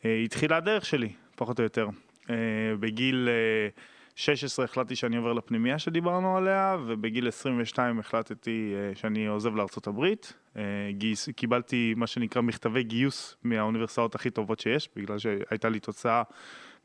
אה, 0.05 0.21
התחילה 0.23 0.57
הדרך 0.57 0.85
שלי, 0.85 1.13
פחות 1.35 1.59
או 1.59 1.63
יותר. 1.63 1.87
אה, 2.29 2.35
בגיל 2.79 3.29
אה, 3.29 3.69
16 4.15 4.65
החלטתי 4.65 4.95
שאני 4.95 5.17
עובר 5.17 5.33
לפנימייה 5.33 5.79
שדיברנו 5.79 6.37
עליה, 6.37 6.77
ובגיל 6.87 7.27
22 7.27 7.99
החלטתי 7.99 8.73
uh, 8.93 8.97
שאני 8.99 9.27
עוזב 9.27 9.55
לארצות 9.55 9.87
הברית. 9.87 10.33
Uh, 10.53 10.57
גיס, 10.91 11.29
קיבלתי 11.29 11.93
מה 11.97 12.07
שנקרא 12.07 12.41
מכתבי 12.41 12.83
גיוס 12.83 13.35
מהאוניברסיטאות 13.43 14.15
הכי 14.15 14.29
טובות 14.29 14.59
שיש, 14.59 14.89
בגלל 14.95 15.17
שהייתה 15.17 15.69
לי 15.69 15.79
תוצאה 15.79 16.23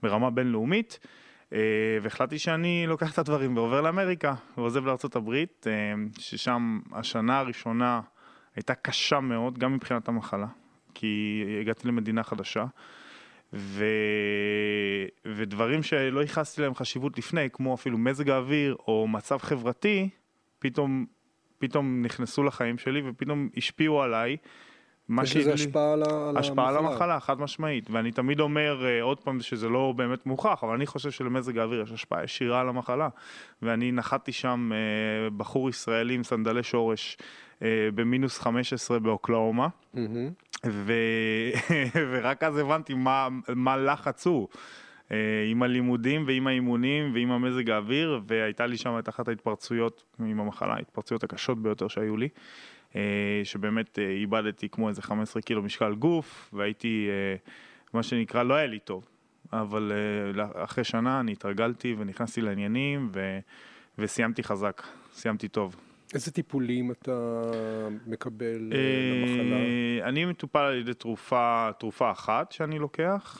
ברמה 0.02 0.30
בינלאומית. 0.30 0.98
Uh, 1.50 1.54
והחלטתי 2.02 2.38
שאני 2.38 2.84
לוקח 2.86 3.12
את 3.12 3.18
הדברים 3.18 3.56
ועובר 3.56 3.80
לאמריקה, 3.80 4.34
ועוזב 4.56 4.86
לארצות 4.86 5.16
הברית, 5.16 5.66
ששם 6.18 6.80
השנה 6.92 7.38
הראשונה 7.38 8.00
הייתה 8.56 8.74
קשה 8.74 9.20
מאוד, 9.20 9.58
גם 9.58 9.74
מבחינת 9.74 10.08
המחלה, 10.08 10.46
כי 10.94 11.44
הגעתי 11.60 11.88
למדינה 11.88 12.22
חדשה. 12.22 12.64
ו... 13.52 13.84
ודברים 15.24 15.82
שלא 15.82 16.20
ייחסתי 16.20 16.62
להם 16.62 16.74
חשיבות 16.74 17.18
לפני, 17.18 17.48
כמו 17.52 17.74
אפילו 17.74 17.98
מזג 17.98 18.30
האוויר 18.30 18.76
או 18.88 19.08
מצב 19.08 19.38
חברתי, 19.38 20.08
פתאום, 20.58 21.06
פתאום 21.58 22.02
נכנסו 22.02 22.42
לחיים 22.42 22.78
שלי 22.78 23.02
ופתאום 23.08 23.48
השפיעו 23.56 24.02
עליי. 24.02 24.36
יש 25.22 25.36
לזה 25.36 25.52
השפעה 25.52 25.92
על, 25.92 26.02
על 26.28 26.36
השפעה 26.36 26.68
על 26.68 26.76
המחלה, 26.76 27.20
חד 27.20 27.40
משמעית. 27.40 27.90
ואני 27.90 28.12
תמיד 28.12 28.40
אומר, 28.40 28.80
uh, 28.80 29.02
עוד 29.02 29.20
פעם, 29.20 29.40
שזה 29.40 29.68
לא 29.68 29.92
באמת 29.96 30.26
מוכח, 30.26 30.60
אבל 30.62 30.74
אני 30.74 30.86
חושב 30.86 31.10
שלמזג 31.10 31.58
האוויר 31.58 31.80
יש 31.80 31.92
השפעה 31.92 32.24
ישירה 32.24 32.60
על 32.60 32.68
המחלה. 32.68 33.08
ואני 33.62 33.92
נחתתי 33.92 34.32
שם 34.32 34.70
uh, 34.72 35.30
בחור 35.36 35.68
ישראלי 35.68 36.14
עם 36.14 36.24
סנדלי 36.24 36.62
שורש 36.62 37.16
uh, 37.58 37.62
במינוס 37.94 38.38
15 38.38 38.98
באוקלאומה. 38.98 39.68
Mm-hmm. 39.94 39.98
ו... 40.66 40.92
ורק 42.12 42.42
אז 42.42 42.58
הבנתי 42.58 42.94
מה, 42.94 43.28
מה 43.48 43.76
לחץ 43.76 44.26
הוא. 44.26 44.48
אה, 45.12 45.44
עם 45.46 45.62
הלימודים 45.62 46.24
ועם 46.26 46.46
האימונים 46.46 47.14
ועם 47.14 47.30
המזג 47.30 47.70
האוויר, 47.70 48.20
והייתה 48.26 48.66
לי 48.66 48.76
שם 48.76 48.98
את 48.98 49.08
אחת 49.08 49.28
ההתפרצויות 49.28 50.04
עם 50.20 50.40
המחלה, 50.40 50.74
ההתפרצויות 50.74 51.24
הקשות 51.24 51.62
ביותר 51.62 51.88
שהיו 51.88 52.16
לי, 52.16 52.28
אה, 52.96 53.40
שבאמת 53.44 53.98
אה, 53.98 54.10
איבדתי 54.10 54.68
כמו 54.68 54.88
איזה 54.88 55.02
15 55.02 55.42
קילו 55.42 55.62
משקל 55.62 55.94
גוף, 55.94 56.50
והייתי, 56.52 57.08
מה 57.94 58.02
שנקרא, 58.02 58.42
לא 58.42 58.54
היה 58.54 58.66
לי 58.66 58.78
טוב, 58.78 59.08
אבל 59.52 59.92
אחרי 60.54 60.84
שנה 60.84 61.20
אני 61.20 61.32
התרגלתי 61.32 61.94
ונכנסתי 61.98 62.40
לעניינים 62.40 63.08
ו... 63.12 63.38
וסיימתי 63.98 64.42
חזק, 64.42 64.82
סיימתי 65.12 65.48
טוב. 65.48 65.76
איזה 66.14 66.30
טיפולים 66.30 66.90
אתה 66.90 67.42
מקבל 68.06 68.72
אה, 68.72 68.78
למחלה? 69.12 70.08
אני 70.08 70.24
מטופל 70.24 70.58
על 70.58 70.78
ידי 70.78 70.94
תרופה, 70.94 71.68
תרופה 71.78 72.10
אחת 72.10 72.52
שאני 72.52 72.78
לוקח. 72.78 73.38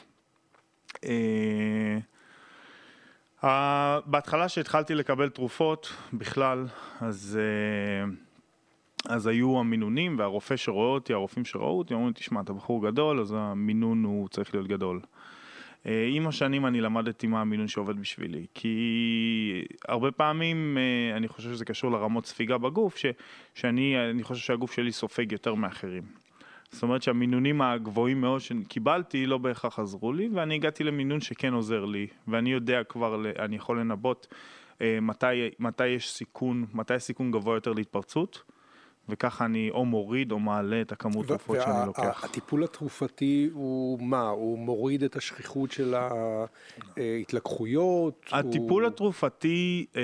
אה, 1.04 1.98
בהתחלה 4.06 4.48
שהתחלתי 4.48 4.94
לקבל 4.94 5.28
תרופות 5.28 5.92
בכלל, 6.12 6.66
אז 7.00 7.38
אז 9.04 9.26
היו 9.26 9.58
המינונים, 9.60 10.18
והרופא 10.18 10.56
שרואה 10.56 10.88
אותי, 10.88 11.12
הרופאים 11.12 11.44
שראו 11.44 11.78
אותי, 11.78 11.94
אומרים, 11.94 12.12
תשמע, 12.12 12.40
אתה 12.40 12.52
בחור 12.52 12.86
גדול, 12.86 13.20
אז 13.20 13.34
המינון 13.36 14.04
הוא 14.04 14.28
צריך 14.28 14.54
להיות 14.54 14.66
גדול. 14.66 15.00
אה, 15.86 16.08
עם 16.12 16.26
השנים 16.26 16.66
אני 16.66 16.80
למדתי 16.80 17.26
מה 17.26 17.40
המינון 17.40 17.68
שעובד 17.68 18.00
בשבילי, 18.00 18.46
כי 18.54 19.64
הרבה 19.88 20.10
פעמים 20.10 20.78
אה, 20.78 21.16
אני 21.16 21.28
חושב 21.28 21.50
שזה 21.50 21.64
קשור 21.64 21.90
לרמות 21.90 22.26
ספיגה 22.26 22.58
בגוף, 22.58 22.96
ש, 22.96 23.06
שאני 23.54 24.22
חושב 24.22 24.40
שהגוף 24.40 24.72
שלי 24.72 24.92
סופג 24.92 25.32
יותר 25.32 25.54
מאחרים. 25.54 26.02
זאת 26.70 26.82
אומרת 26.82 27.02
שהמינונים 27.02 27.62
הגבוהים 27.62 28.20
מאוד 28.20 28.40
שקיבלתי 28.40 29.26
לא 29.26 29.38
בהכרח 29.38 29.78
עזרו 29.78 30.12
לי, 30.12 30.28
ואני 30.34 30.54
הגעתי 30.54 30.84
למינון 30.84 31.20
שכן 31.20 31.52
עוזר 31.52 31.84
לי, 31.84 32.06
ואני 32.28 32.52
יודע 32.52 32.84
כבר, 32.84 33.22
אני 33.38 33.56
יכול 33.56 33.80
לנבוט 33.80 34.26
אה, 34.80 34.98
מתי, 35.02 35.50
מתי 35.58 35.86
יש 35.86 36.10
סיכון, 36.10 36.66
מתי 36.74 36.94
יש 36.94 37.02
סיכון 37.02 37.30
גבוה 37.30 37.56
יותר 37.56 37.72
להתפרצות. 37.72 38.42
וככה 39.08 39.44
אני 39.44 39.70
או 39.70 39.84
מוריד 39.84 40.32
או 40.32 40.38
מעלה 40.38 40.80
את 40.80 40.92
הכמות 40.92 41.26
תרופות 41.26 41.56
שאני 41.60 41.86
לוקח. 41.86 42.20
והטיפול 42.22 42.64
התרופתי 42.64 43.50
הוא 43.52 44.02
מה? 44.02 44.28
הוא 44.28 44.58
מוריד 44.58 45.02
את 45.02 45.16
השכיחות 45.16 45.72
של 45.72 45.94
ההתלקחויות? 46.96 48.26
הטיפול 48.32 48.82
הוא... 48.82 48.92
התרופתי 48.92 49.86
אה, 49.96 50.02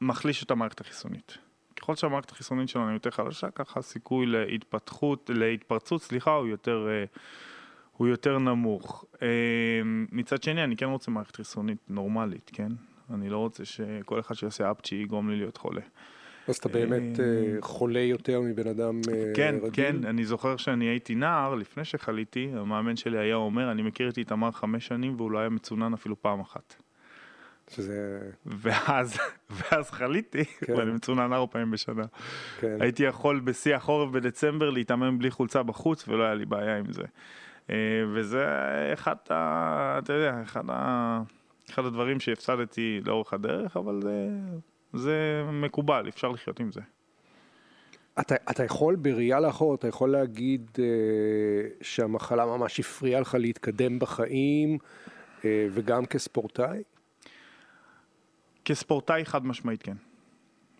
מחליש 0.00 0.42
את 0.42 0.50
המערכת 0.50 0.80
החיסונית. 0.80 1.38
ככל 1.76 1.96
שהמערכת 1.96 2.30
החיסונית 2.30 2.68
שלנו 2.68 2.92
יותר 2.92 3.10
חלשה, 3.10 3.50
ככה 3.50 3.80
הסיכוי 3.80 4.26
להתפתחות, 4.26 5.30
להתפרצות, 5.34 6.02
סליחה, 6.02 6.30
הוא 6.30 6.46
יותר, 6.46 6.88
אה, 6.90 7.04
הוא 7.96 8.08
יותר 8.08 8.38
נמוך. 8.38 9.04
אה, 9.22 9.28
מצד 10.12 10.42
שני, 10.42 10.64
אני 10.64 10.76
כן 10.76 10.86
רוצה 10.86 11.10
מערכת 11.10 11.36
חיסונית 11.36 11.78
נורמלית, 11.88 12.50
כן? 12.54 12.72
אני 13.14 13.28
לא 13.28 13.38
רוצה 13.38 13.64
שכל 13.64 14.20
אחד 14.20 14.34
שיעשה 14.34 14.70
אפצ'י 14.70 14.94
יגרום 14.94 15.30
לי 15.30 15.36
להיות 15.36 15.56
חולה. 15.56 15.82
אז 16.48 16.56
אתה 16.56 16.68
באמת 16.68 17.20
אה, 17.20 17.24
אה, 17.24 17.56
חולה 17.60 18.00
יותר 18.00 18.40
מבן 18.40 18.66
אדם 18.66 19.00
אה, 19.08 19.32
כן, 19.34 19.54
רגיל? 19.62 19.70
כן, 19.72 20.00
כן, 20.00 20.06
אני 20.06 20.24
זוכר 20.24 20.56
שאני 20.56 20.84
הייתי 20.84 21.14
נער, 21.14 21.54
לפני 21.54 21.84
שחליתי, 21.84 22.50
המאמן 22.54 22.96
שלי 22.96 23.18
היה 23.18 23.34
אומר, 23.34 23.70
אני 23.70 23.82
מכיר 23.82 24.08
את 24.08 24.18
איתמר 24.18 24.50
חמש 24.50 24.86
שנים 24.86 25.14
והוא 25.16 25.30
לא 25.30 25.38
היה 25.38 25.48
מצונן 25.48 25.92
אפילו 25.92 26.22
פעם 26.22 26.40
אחת. 26.40 26.74
שזה... 27.70 28.20
ואז, 28.46 29.18
ואז 29.56 29.90
חליתי, 29.90 30.44
כן. 30.44 30.72
ואני 30.72 30.90
מצונן 30.92 31.32
ארבע 31.32 31.52
פעמים 31.52 31.70
בשנה. 31.70 32.04
כן. 32.60 32.76
הייתי 32.80 33.02
יכול 33.02 33.40
בשיא 33.40 33.76
החורף 33.76 34.10
בדצמבר 34.10 34.70
להתאמן 34.70 35.18
בלי 35.18 35.30
חולצה 35.30 35.62
בחוץ 35.62 36.08
ולא 36.08 36.24
היה 36.24 36.34
לי 36.34 36.46
בעיה 36.46 36.78
עם 36.78 36.92
זה. 36.92 37.04
וזה 38.14 38.46
אחד, 38.92 39.16
ה, 39.30 39.98
אתה 39.98 40.12
יודע, 40.12 40.42
אחד, 40.42 40.62
ה, 40.70 41.22
אחד 41.70 41.84
הדברים 41.84 42.20
שהפסדתי 42.20 43.00
לאורך 43.04 43.32
הדרך, 43.32 43.76
אבל 43.76 44.00
זה... 44.02 44.28
זה 44.92 45.42
מקובל, 45.52 46.08
אפשר 46.08 46.28
לחיות 46.28 46.60
עם 46.60 46.72
זה. 46.72 46.80
אתה, 48.20 48.34
אתה 48.50 48.64
יכול 48.64 48.96
בראייה 48.96 49.40
לאחור, 49.40 49.74
אתה 49.74 49.88
יכול 49.88 50.10
להגיד 50.10 50.70
אה, 50.78 50.84
שהמחלה 51.82 52.46
ממש 52.46 52.80
הפריעה 52.80 53.20
לך 53.20 53.34
להתקדם 53.38 53.98
בחיים 53.98 54.78
אה, 55.44 55.66
וגם 55.70 56.06
כספורטאי? 56.06 56.82
כספורטאי 58.64 59.24
חד 59.24 59.46
משמעית 59.46 59.82
כן. 59.82 59.96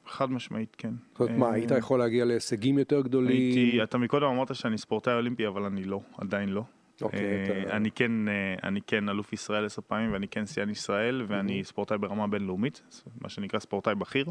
חד 0.06 0.30
משמעית 0.30 0.76
כן. 0.78 0.94
זאת 1.12 1.20
אומרת, 1.20 1.36
מה, 1.38 1.52
היית 1.52 1.72
אה, 1.72 1.78
יכול 1.78 1.98
להגיע 1.98 2.24
להישגים 2.24 2.78
יותר 2.78 3.00
גדולים? 3.00 3.36
הייתי, 3.36 3.82
אתה 3.82 3.98
מקודם 3.98 4.26
אמרת 4.26 4.54
שאני 4.54 4.78
ספורטאי 4.78 5.14
אולימפי, 5.14 5.46
אבל 5.46 5.64
אני 5.64 5.84
לא, 5.84 6.00
עדיין 6.18 6.48
לא. 6.48 6.62
אוקיי, 7.00 7.20
אה. 7.20 7.76
אני 7.76 7.90
כן, 7.90 8.28
אה, 8.28 8.54
אני 8.62 8.80
כן 8.86 9.08
אלוף 9.08 9.32
ישראל 9.32 9.64
עשר 9.66 9.82
פעמים 9.86 10.12
ואני 10.12 10.28
כן 10.28 10.46
שיאן 10.46 10.70
ישראל 10.70 11.24
ואני 11.28 11.64
ספורטאי 11.64 11.98
ברמה 11.98 12.26
בינלאומית, 12.26 12.82
מה 13.20 13.28
שנקרא 13.28 13.60
ספורטאי 13.60 13.94
בכיר. 13.94 14.26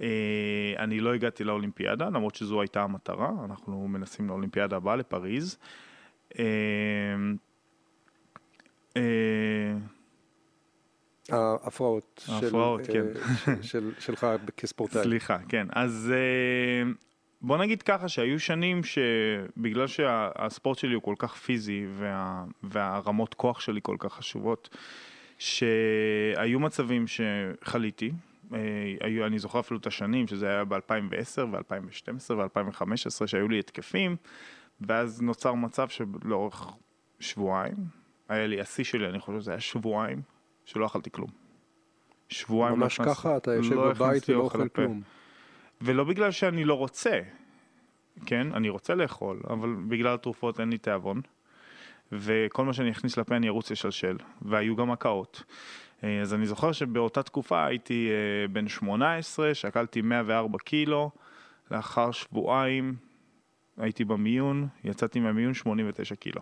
אה, 0.00 0.74
אני 0.78 1.00
לא 1.00 1.14
הגעתי 1.14 1.44
לאולימפיאדה, 1.44 2.06
למרות 2.06 2.34
שזו 2.34 2.60
הייתה 2.60 2.82
המטרה, 2.82 3.30
אנחנו 3.44 3.88
מנסים 3.88 4.28
לאולימפיאדה 4.28 4.76
הבאה, 4.76 4.96
לפריז. 4.96 5.58
ההפרעות. 11.28 12.24
ההפרעות, 12.28 12.80
כן. 12.86 13.06
שלך 13.98 14.26
כספורטאי. 14.56 15.02
סליחה, 15.02 15.38
כן. 15.48 15.66
אז 15.70 16.12
בוא 17.42 17.56
נגיד 17.56 17.82
ככה 17.82 18.08
שהיו 18.08 18.40
שנים 18.40 18.80
שבגלל 18.84 19.86
שהספורט 19.86 20.78
שלי 20.78 20.94
הוא 20.94 21.02
כל 21.02 21.14
כך 21.18 21.34
פיזי 21.34 21.86
וה, 21.98 22.44
והרמות 22.62 23.34
כוח 23.34 23.60
שלי 23.60 23.80
כל 23.82 23.96
כך 23.98 24.12
חשובות, 24.12 24.76
שהיו 25.38 26.60
מצבים 26.60 27.04
שחליתי, 27.06 28.12
אה, 28.54 28.58
היו, 29.00 29.26
אני 29.26 29.38
זוכר 29.38 29.60
אפילו 29.60 29.80
את 29.80 29.86
השנים, 29.86 30.26
שזה 30.26 30.48
היה 30.48 30.64
ב-2010 30.64 31.40
ו-2012 31.52 32.32
ו-2015, 32.34 33.26
שהיו 33.26 33.48
לי 33.48 33.58
התקפים, 33.58 34.16
ואז 34.80 35.22
נוצר 35.22 35.54
מצב 35.54 35.88
שלאורך 35.88 36.66
שבועיים, 37.20 37.76
היה 38.28 38.46
לי, 38.46 38.60
השיא 38.60 38.84
שלי, 38.84 39.08
אני 39.08 39.20
חושב 39.20 39.40
שזה 39.40 39.50
היה 39.50 39.60
שבועיים, 39.60 40.22
שלא 40.64 40.86
אכלתי 40.86 41.10
כלום. 41.10 41.30
שבועיים 42.28 42.78
ממש 42.78 43.00
לא 43.00 43.04
ככה, 43.04 43.36
אתה 43.36 43.54
יושב 43.54 43.74
לא 43.74 43.88
בבית 43.88 44.28
ולא 44.28 44.40
אוכל 44.40 44.68
כלום. 44.68 45.02
ולא 45.84 46.04
בגלל 46.04 46.30
שאני 46.30 46.64
לא 46.64 46.74
רוצה, 46.74 47.20
כן, 48.26 48.52
אני 48.54 48.68
רוצה 48.68 48.94
לאכול, 48.94 49.40
אבל 49.50 49.74
בגלל 49.88 50.14
התרופות 50.14 50.60
אין 50.60 50.70
לי 50.70 50.78
תיאבון, 50.78 51.20
וכל 52.12 52.64
מה 52.64 52.72
שאני 52.72 52.90
אכניס 52.90 53.16
לפה 53.16 53.36
אני 53.36 53.48
ארוץ 53.48 53.70
לשלשל, 53.70 54.16
והיו 54.42 54.76
גם 54.76 54.90
הקאות. 54.90 55.42
אה, 56.04 56.20
אז 56.20 56.34
אני 56.34 56.46
זוכר 56.46 56.72
שבאותה 56.72 57.22
תקופה 57.22 57.66
הייתי 57.66 58.10
אה, 58.10 58.48
בן 58.48 58.68
18, 58.68 59.54
שקלתי 59.54 60.02
104 60.02 60.58
קילו, 60.58 61.10
לאחר 61.70 62.10
שבועיים 62.10 62.94
הייתי 63.76 64.04
במיון, 64.04 64.68
יצאתי 64.84 65.20
מהמיון 65.20 65.54
89 65.54 66.14
קילו. 66.14 66.40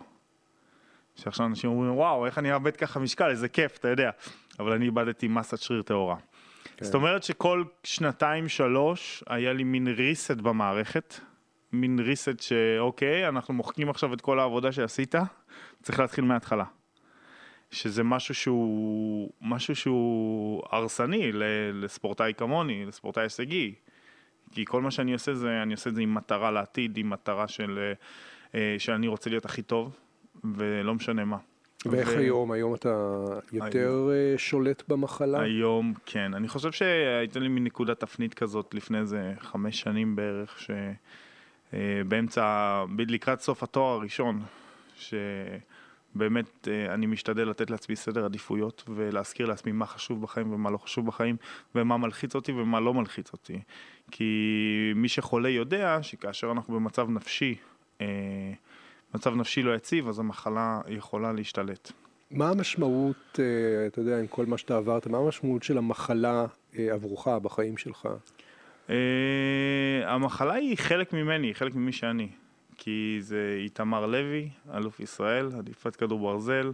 שעכשיו 1.15 1.45
אנשים 1.45 1.69
אומרים, 1.69 1.97
וואו, 1.97 2.25
איך 2.25 2.37
אני 2.37 2.53
אאבד 2.53 2.75
ככה 2.75 2.99
משקל, 2.99 3.29
איזה 3.29 3.49
כיף, 3.49 3.77
אתה 3.77 3.87
יודע. 3.87 4.11
אבל 4.59 4.71
אני 4.71 4.85
איבדתי 4.85 5.27
מסת 5.27 5.57
שריר 5.57 5.81
טהורה. 5.81 6.15
כן. 6.63 6.85
זאת 6.85 6.95
אומרת 6.95 7.23
שכל 7.23 7.63
שנתיים 7.83 8.49
שלוש 8.49 9.23
היה 9.27 9.53
לי 9.53 9.63
מין 9.63 9.87
reset 9.87 10.41
במערכת, 10.41 11.15
מין 11.73 11.99
reset 11.99 12.41
שאוקיי, 12.41 13.27
אנחנו 13.27 13.53
מוחקים 13.53 13.89
עכשיו 13.89 14.13
את 14.13 14.21
כל 14.21 14.39
העבודה 14.39 14.71
שעשית, 14.71 15.15
צריך 15.81 15.99
להתחיל 15.99 16.23
מההתחלה. 16.23 16.65
שזה 17.71 18.03
משהו 18.03 18.35
שהוא, 18.35 19.31
משהו 19.41 19.75
שהוא 19.75 20.63
הרסני 20.71 21.31
לספורטאי 21.73 22.33
כמוני, 22.37 22.85
לספורטאי 22.85 23.23
הישגי. 23.23 23.73
כי 24.51 24.65
כל 24.65 24.81
מה 24.81 24.91
שאני 24.91 25.13
עושה 25.13 25.33
זה, 25.33 25.63
אני 25.63 25.73
עושה 25.73 25.89
את 25.89 25.95
זה 25.95 26.01
עם 26.01 26.13
מטרה 26.13 26.51
לעתיד, 26.51 26.97
עם 26.97 27.09
מטרה 27.09 27.47
של, 27.47 27.93
אה, 28.55 28.75
שאני 28.77 29.07
רוצה 29.07 29.29
להיות 29.29 29.45
הכי 29.45 29.61
טוב, 29.61 29.95
ולא 30.43 30.95
משנה 30.95 31.25
מה. 31.25 31.37
ואיך 31.85 32.09
ו... 32.09 32.17
היום? 32.17 32.51
היום 32.51 32.75
אתה 32.75 33.15
יותר 33.53 33.79
היום... 33.79 34.09
אה, 34.11 34.33
שולט 34.37 34.83
במחלה? 34.87 35.41
היום 35.41 35.93
כן. 36.05 36.33
אני 36.33 36.47
חושב 36.47 36.71
שהייתה 36.71 37.39
לי 37.39 37.47
מין 37.47 37.63
נקודת 37.63 37.99
תפנית 37.99 38.33
כזאת 38.33 38.73
לפני 38.73 38.99
איזה 38.99 39.33
חמש 39.39 39.79
שנים 39.79 40.15
בערך, 40.15 40.59
שבאמצע, 41.73 42.43
אה, 42.43 42.85
לקראת 43.07 43.41
סוף 43.41 43.63
התואר 43.63 43.93
הראשון, 43.93 44.41
שבאמת 44.95 46.67
אה, 46.67 46.93
אני 46.93 47.05
משתדל 47.05 47.49
לתת 47.49 47.69
לעצמי 47.69 47.95
סדר 47.95 48.25
עדיפויות 48.25 48.83
ולהזכיר 48.87 49.45
לעצמי 49.45 49.71
מה 49.71 49.85
חשוב 49.85 50.21
בחיים 50.21 50.53
ומה 50.53 50.69
לא 50.69 50.77
חשוב 50.77 51.05
בחיים 51.05 51.35
ומה 51.75 51.97
מלחיץ 51.97 52.35
אותי 52.35 52.51
ומה 52.51 52.79
לא 52.79 52.93
מלחיץ 52.93 53.33
אותי. 53.33 53.59
כי 54.11 54.93
מי 54.95 55.07
שחולה 55.07 55.49
יודע 55.49 55.99
שכאשר 56.01 56.51
אנחנו 56.51 56.73
במצב 56.73 57.09
נפשי, 57.09 57.55
מצב 59.15 59.35
נפשי 59.35 59.63
לא 59.63 59.75
יציב, 59.75 60.07
אז 60.07 60.19
המחלה 60.19 60.81
יכולה 60.87 61.33
להשתלט. 61.33 61.91
מה 62.31 62.49
המשמעות, 62.49 63.39
אה, 63.39 63.87
אתה 63.87 64.01
יודע, 64.01 64.19
עם 64.19 64.27
כל 64.27 64.45
מה 64.45 64.57
שאתה 64.57 64.77
עברת, 64.77 65.07
מה 65.07 65.17
המשמעות 65.17 65.63
של 65.63 65.77
המחלה 65.77 66.45
אה, 66.79 66.93
עבורך 66.93 67.27
בחיים 67.27 67.77
שלך? 67.77 68.07
אה, 68.89 68.95
המחלה 70.05 70.53
היא 70.53 70.77
חלק 70.77 71.13
ממני, 71.13 71.47
היא 71.47 71.53
חלק 71.53 71.75
ממי 71.75 71.91
שאני. 71.91 72.29
כי 72.77 73.17
זה 73.19 73.57
איתמר 73.63 74.05
לוי, 74.05 74.49
אלוף 74.73 74.99
ישראל, 74.99 75.49
הדיפת 75.57 75.95
כדור 75.95 76.19
ברזל, 76.19 76.71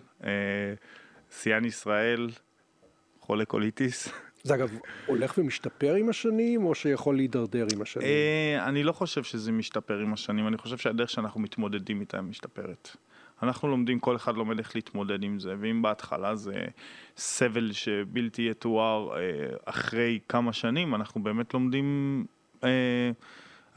שיאן 1.32 1.65
ישראל, 1.65 2.29
חולה 3.20 3.46
קוליטיס. 3.46 4.10
זה 4.47 4.55
אגב 4.55 4.77
הולך 5.05 5.37
ומשתפר 5.37 5.93
עם 5.93 6.09
השנים, 6.09 6.65
או 6.65 6.75
שיכול 6.75 7.15
להידרדר 7.15 7.67
עם 7.73 7.81
השנים? 7.81 8.07
אה, 8.07 8.65
אני 8.67 8.83
לא 8.83 8.91
חושב 8.91 9.23
שזה 9.23 9.51
משתפר 9.51 9.99
עם 9.99 10.13
השנים, 10.13 10.47
אני 10.47 10.57
חושב 10.57 10.77
שהדרך 10.77 11.09
שאנחנו 11.09 11.39
מתמודדים 11.39 12.01
איתה 12.01 12.21
משתפרת. 12.21 12.95
אנחנו 13.43 13.67
לומדים, 13.67 13.99
כל 13.99 14.15
אחד 14.15 14.35
לומד 14.35 14.59
איך 14.59 14.75
להתמודד 14.75 15.23
עם 15.23 15.39
זה, 15.39 15.55
ואם 15.59 15.81
בהתחלה 15.81 16.35
זה 16.35 16.53
סבל 17.17 17.71
שבלתי 17.71 18.47
יתואר 18.51 19.17
אה, 19.17 19.21
אחרי 19.65 20.19
כמה 20.29 20.53
שנים, 20.53 20.95
אנחנו 20.95 21.23
באמת 21.23 21.53
לומדים... 21.53 22.25
אה, 22.63 23.11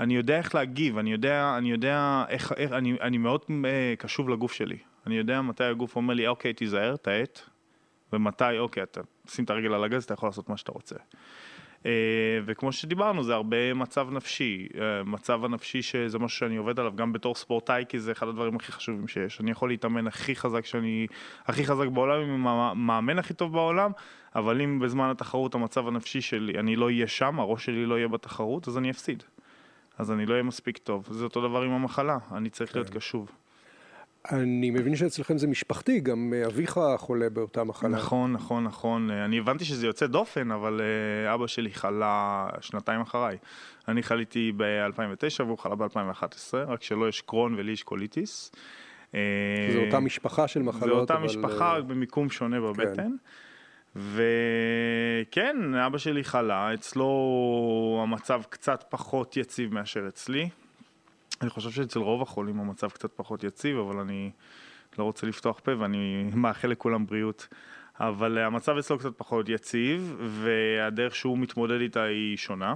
אני 0.00 0.16
יודע 0.16 0.38
איך 0.38 0.54
להגיב, 0.54 0.98
אני 0.98 1.12
יודע, 1.12 1.54
אני 1.58 1.70
יודע 1.70 2.24
איך, 2.28 2.52
איך 2.56 2.72
אני, 2.72 2.96
אני 3.00 3.18
מאוד 3.18 3.44
קשוב 3.98 4.28
לגוף 4.28 4.52
שלי. 4.52 4.78
אני 5.06 5.16
יודע 5.16 5.42
מתי 5.42 5.64
הגוף 5.64 5.96
אומר 5.96 6.14
לי, 6.14 6.26
אוקיי, 6.26 6.52
תיזהר, 6.52 6.96
תעט, 6.96 7.40
ומתי, 8.12 8.58
אוקיי, 8.58 8.82
אתה 8.82 9.00
שים 9.30 9.44
את 9.44 9.50
הרגל 9.50 9.74
על 9.74 9.84
הגז, 9.84 10.04
אתה 10.04 10.14
יכול 10.14 10.28
לעשות 10.28 10.48
מה 10.48 10.56
שאתה 10.56 10.72
רוצה. 10.72 10.96
אה, 11.86 11.90
וכמו 12.44 12.72
שדיברנו, 12.72 13.22
זה 13.22 13.34
הרבה 13.34 13.74
מצב 13.74 14.08
נפשי. 14.10 14.68
אה, 14.80 15.04
מצב 15.04 15.44
הנפשי 15.44 15.82
שזה 15.82 16.18
משהו 16.18 16.38
שאני 16.38 16.56
עובד 16.56 16.80
עליו 16.80 16.96
גם 16.96 17.12
בתור 17.12 17.34
ספורטאי, 17.34 17.84
כי 17.88 18.00
זה 18.00 18.12
אחד 18.12 18.28
הדברים 18.28 18.56
הכי 18.56 18.72
חשובים 18.72 19.08
שיש. 19.08 19.40
אני 19.40 19.50
יכול 19.50 19.68
להתאמן 19.68 20.06
הכי 20.06 20.36
חזק 20.36 20.64
שאני, 20.64 21.06
הכי 21.46 21.64
חזק 21.64 21.86
בעולם, 21.86 22.22
עם 22.22 22.46
המאמן 22.46 23.18
הכי 23.18 23.34
טוב 23.34 23.52
בעולם, 23.52 23.90
אבל 24.34 24.62
אם 24.62 24.78
בזמן 24.78 25.10
התחרות 25.10 25.54
המצב 25.54 25.88
הנפשי 25.88 26.20
שלי, 26.20 26.58
אני 26.58 26.76
לא 26.76 26.86
אהיה 26.86 27.06
שם, 27.06 27.40
הראש 27.40 27.64
שלי 27.64 27.86
לא 27.86 27.98
יהיה 27.98 28.08
בתחרות, 28.08 28.68
אז 28.68 28.78
אני 28.78 28.90
אפסיד. 28.90 29.22
אז 29.98 30.12
אני 30.12 30.26
לא 30.26 30.32
אהיה 30.32 30.42
מספיק 30.42 30.78
טוב. 30.78 31.08
זה 31.10 31.24
אותו 31.24 31.48
דבר 31.48 31.62
עם 31.62 31.70
המחלה, 31.70 32.18
אני 32.32 32.50
צריך 32.50 32.76
להיות 32.76 32.90
כן. 32.90 32.94
קשוב. 32.94 33.30
אני 34.32 34.70
מבין 34.70 34.96
שאצלכם 34.96 35.38
זה 35.38 35.46
משפחתי, 35.46 36.00
גם 36.00 36.32
אביך 36.46 36.80
חולה 36.96 37.30
באותה 37.30 37.64
מחלה. 37.64 37.88
נכון, 37.88 38.32
נכון, 38.32 38.64
נכון. 38.64 39.10
אני 39.10 39.38
הבנתי 39.38 39.64
שזה 39.64 39.86
יוצא 39.86 40.06
דופן, 40.06 40.50
אבל 40.50 40.80
אה, 40.80 41.34
אבא 41.34 41.46
שלי 41.46 41.70
חלה 41.70 42.48
שנתיים 42.60 43.00
אחריי. 43.00 43.36
אני 43.88 44.02
חליתי 44.02 44.52
ב-2009 44.56 45.42
והוא 45.44 45.58
חלה 45.58 45.74
ב-2011, 45.74 46.56
רק 46.66 46.82
שלו 46.82 47.08
יש 47.08 47.20
קרוהן 47.20 47.54
ולי 47.54 47.72
יש 47.72 47.82
קוליטיס. 47.82 48.52
אה, 49.14 49.20
זה 49.72 49.78
אותה 49.86 50.00
משפחה 50.00 50.48
של 50.48 50.62
מחלות, 50.62 50.84
זה 50.84 50.90
אותה 50.90 51.14
אבל... 51.14 51.24
משפחה, 51.24 51.76
רק 51.76 51.84
במיקום 51.84 52.30
שונה 52.30 52.60
בבטן. 52.60 52.96
כן. 52.96 53.12
וכן, 53.96 55.74
אבא 55.74 55.98
שלי 55.98 56.24
חלה, 56.24 56.74
אצלו 56.74 58.00
המצב 58.02 58.42
קצת 58.50 58.84
פחות 58.88 59.36
יציב 59.36 59.74
מאשר 59.74 60.08
אצלי. 60.08 60.48
אני 61.40 61.50
חושב 61.50 61.70
שאצל 61.70 61.98
רוב 61.98 62.22
החולים 62.22 62.60
המצב 62.60 62.88
קצת 62.88 63.12
פחות 63.16 63.44
יציב, 63.44 63.78
אבל 63.78 63.96
אני 63.96 64.30
לא 64.98 65.04
רוצה 65.04 65.26
לפתוח 65.26 65.60
פה 65.64 65.72
ואני 65.78 66.24
מאחל 66.34 66.68
לכולם 66.68 67.06
בריאות. 67.06 67.48
אבל 68.00 68.38
המצב 68.38 68.76
אצלו 68.76 68.98
קצת 68.98 69.12
פחות 69.16 69.48
יציב, 69.48 70.16
והדרך 70.20 71.14
שהוא 71.14 71.38
מתמודד 71.38 71.80
איתה 71.80 72.02
היא 72.02 72.36
שונה. 72.36 72.74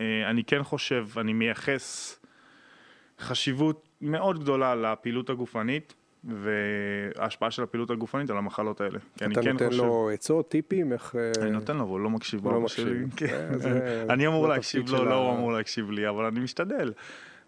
אה, 0.00 0.30
אני 0.30 0.44
כן 0.44 0.62
חושב, 0.62 1.06
אני 1.16 1.32
מייחס 1.32 2.18
חשיבות 3.20 3.88
מאוד 4.00 4.40
גדולה 4.40 4.74
לפעילות 4.74 5.30
הגופנית. 5.30 5.94
וההשפעה 6.24 7.50
של 7.50 7.62
הפעילות 7.62 7.90
הגופנית 7.90 8.30
על 8.30 8.36
המחלות 8.36 8.80
האלה. 8.80 8.98
אתה 9.16 9.42
כן 9.42 9.52
נותן 9.52 9.68
חושב... 9.68 9.82
לו 9.82 10.10
עצות, 10.10 10.48
טיפים, 10.48 10.92
איך... 10.92 11.16
אה, 11.16 11.42
אני 11.42 11.50
נותן 11.50 11.76
לו, 11.76 11.82
אבל 11.82 11.90
הוא 11.90 12.00
לא 12.00 12.10
מקשיב. 12.10 12.44
הוא 12.44 12.52
לא 12.52 12.60
מקשיב. 12.60 12.86
אני 14.10 14.26
אמור 14.26 14.48
להקשיב 14.48 14.90
לו, 14.90 15.04
לא 15.04 15.14
הוא 15.14 15.34
אמור 15.34 15.52
להקשיב 15.52 15.90
לי, 15.90 16.08
אבל 16.08 16.24
אני 16.24 16.40
משתדל. 16.40 16.92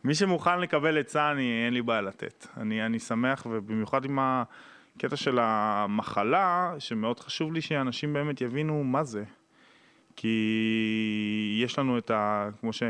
מי 0.04 0.14
שמוכן 0.14 0.60
לקבל 0.60 0.98
עצה, 0.98 1.30
אני, 1.30 1.64
אין 1.66 1.74
לי 1.74 1.82
בעיה 1.82 2.00
לתת. 2.00 2.46
אני, 2.56 2.86
אני 2.86 2.98
שמח, 2.98 3.46
ובמיוחד 3.50 4.04
עם 4.04 4.18
הקטע 4.20 5.16
של 5.16 5.38
המחלה, 5.40 6.74
שמאוד 6.78 7.20
חשוב 7.20 7.52
לי 7.52 7.60
שאנשים 7.60 8.12
באמת 8.12 8.40
יבינו 8.40 8.84
מה 8.84 9.04
זה. 9.04 9.24
כי 10.16 11.58
יש 11.64 11.78
לנו 11.78 11.98
את 11.98 12.10
ה... 12.10 12.48
כמו 12.60 12.72
ש... 12.72 12.82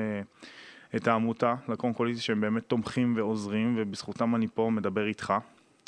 את 0.96 1.08
העמותה, 1.08 1.54
לקונקוליטיס, 1.68 2.22
שהם 2.22 2.40
באמת 2.40 2.62
תומכים 2.62 3.16
ועוזרים, 3.16 3.74
ובזכותם 3.78 4.34
אני 4.34 4.46
פה 4.54 4.70
מדבר 4.70 5.06
איתך. 5.06 5.34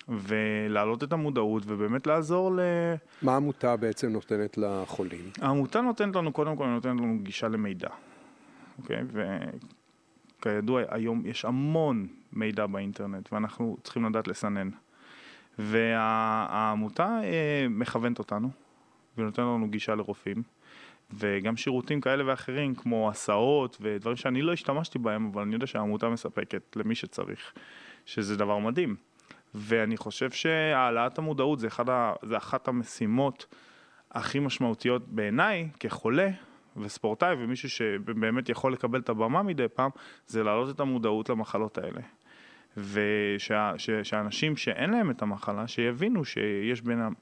ולהעלות 0.09 1.03
את 1.03 1.13
המודעות 1.13 1.63
ובאמת 1.67 2.07
לעזור 2.07 2.53
ל... 2.53 2.61
מה 3.23 3.33
העמותה 3.33 3.77
בעצם 3.77 4.09
נותנת 4.09 4.59
לחולים? 4.59 5.31
העמותה 5.41 5.81
נותנת 5.81 6.17
לנו, 6.17 6.33
קודם 6.33 6.57
כל, 6.57 6.67
נותנת 6.67 7.01
לנו 7.01 7.19
גישה 7.23 7.49
למידע. 7.49 7.89
אוקיי? 8.79 9.03
וכידוע, 10.41 10.83
היום 10.89 11.27
יש 11.27 11.45
המון 11.45 12.07
מידע 12.33 12.67
באינטרנט, 12.67 13.33
ואנחנו 13.33 13.77
צריכים 13.83 14.05
לדעת 14.05 14.29
לסנן. 14.29 14.71
והעמותה 15.59 17.21
אה, 17.25 17.67
מכוונת 17.71 18.19
אותנו, 18.19 18.51
ונותנת 19.19 19.39
לנו 19.39 19.69
גישה 19.71 19.95
לרופאים, 19.95 20.43
וגם 21.13 21.57
שירותים 21.57 22.01
כאלה 22.01 22.27
ואחרים, 22.27 22.75
כמו 22.75 23.11
הסעות 23.11 23.77
ודברים 23.81 24.17
שאני 24.17 24.43
לא 24.43 24.53
השתמשתי 24.53 24.99
בהם, 24.99 25.31
אבל 25.33 25.43
אני 25.43 25.55
יודע 25.55 25.67
שהעמותה 25.67 26.09
מספקת 26.09 26.77
למי 26.77 26.95
שצריך, 26.95 27.53
שזה 28.07 28.37
דבר 28.37 28.59
מדהים. 28.59 28.97
ואני 29.55 29.97
חושב 29.97 30.31
שהעלאת 30.31 31.19
המודעות 31.19 31.59
זה, 31.59 31.69
ה, 31.89 32.13
זה 32.23 32.37
אחת 32.37 32.69
המשימות 32.69 33.47
הכי 34.11 34.39
משמעותיות 34.39 35.09
בעיניי 35.09 35.69
כחולה 35.81 36.31
וספורטאי 36.77 37.35
ומישהו 37.39 37.71
שבאמת 37.71 38.49
יכול 38.49 38.73
לקבל 38.73 39.01
את 39.01 39.09
הבמה 39.09 39.43
מדי 39.43 39.69
פעם, 39.75 39.91
זה 40.27 40.43
להעלות 40.43 40.75
את 40.75 40.81
המודעות 40.81 41.29
למחלות 41.29 41.79
האלה. 41.79 42.01
ושאנשים 42.77 44.57
שאין 44.57 44.91
להם 44.91 45.11
את 45.11 45.23
המחלה, 45.23 45.69
שיבינו 45.69 46.25
שיש 46.25 46.83
בינם, 46.83 47.13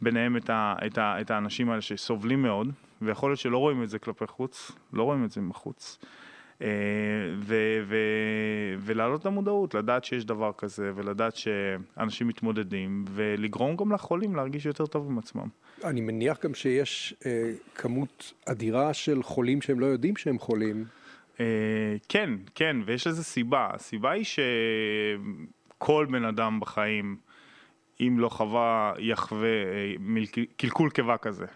ביניהם 0.00 0.36
את, 0.36 0.50
ה, 0.50 0.74
את, 0.86 0.98
ה, 0.98 1.20
את 1.20 1.30
האנשים 1.30 1.70
האלה 1.70 1.80
שסובלים 1.80 2.42
מאוד, 2.42 2.68
ויכול 3.02 3.30
להיות 3.30 3.40
שלא 3.40 3.58
רואים 3.58 3.82
את 3.82 3.88
זה 3.88 3.98
כלפי 3.98 4.26
חוץ, 4.26 4.72
לא 4.92 5.02
רואים 5.02 5.24
את 5.24 5.30
זה 5.30 5.40
מחוץ. 5.40 5.98
אה, 6.62 6.68
ו- 7.38 7.82
ו- 7.86 8.74
ולהעלות 8.78 9.20
את 9.20 9.26
המודעות, 9.26 9.74
לדעת 9.74 10.04
שיש 10.04 10.24
דבר 10.24 10.50
כזה, 10.58 10.92
ולדעת 10.94 11.36
שאנשים 11.36 12.28
מתמודדים, 12.28 13.04
ולגרום 13.08 13.76
גם 13.76 13.92
לחולים 13.92 14.36
להרגיש 14.36 14.66
יותר 14.66 14.86
טוב 14.86 15.10
עם 15.10 15.18
עצמם. 15.18 15.48
אני 15.84 16.00
מניח 16.00 16.44
גם 16.44 16.54
שיש 16.54 17.14
אה, 17.26 17.52
כמות 17.74 18.32
אדירה 18.46 18.94
של 18.94 19.22
חולים 19.22 19.62
שהם 19.62 19.80
לא 19.80 19.86
יודעים 19.86 20.16
שהם 20.16 20.38
חולים. 20.38 20.84
אה, 21.40 21.96
כן, 22.08 22.30
כן, 22.54 22.76
ויש 22.86 23.06
לזה 23.06 23.24
סיבה. 23.24 23.68
הסיבה 23.72 24.10
היא 24.10 24.24
שכל 25.78 26.06
בן 26.10 26.24
אדם 26.24 26.60
בחיים, 26.60 27.16
אם 28.00 28.16
לא 28.18 28.28
חווה, 28.28 28.92
יחווה 28.98 29.48
אה, 29.48 29.94
קלקול 30.56 30.90
קיבה 30.90 31.16
כזה. 31.16 31.46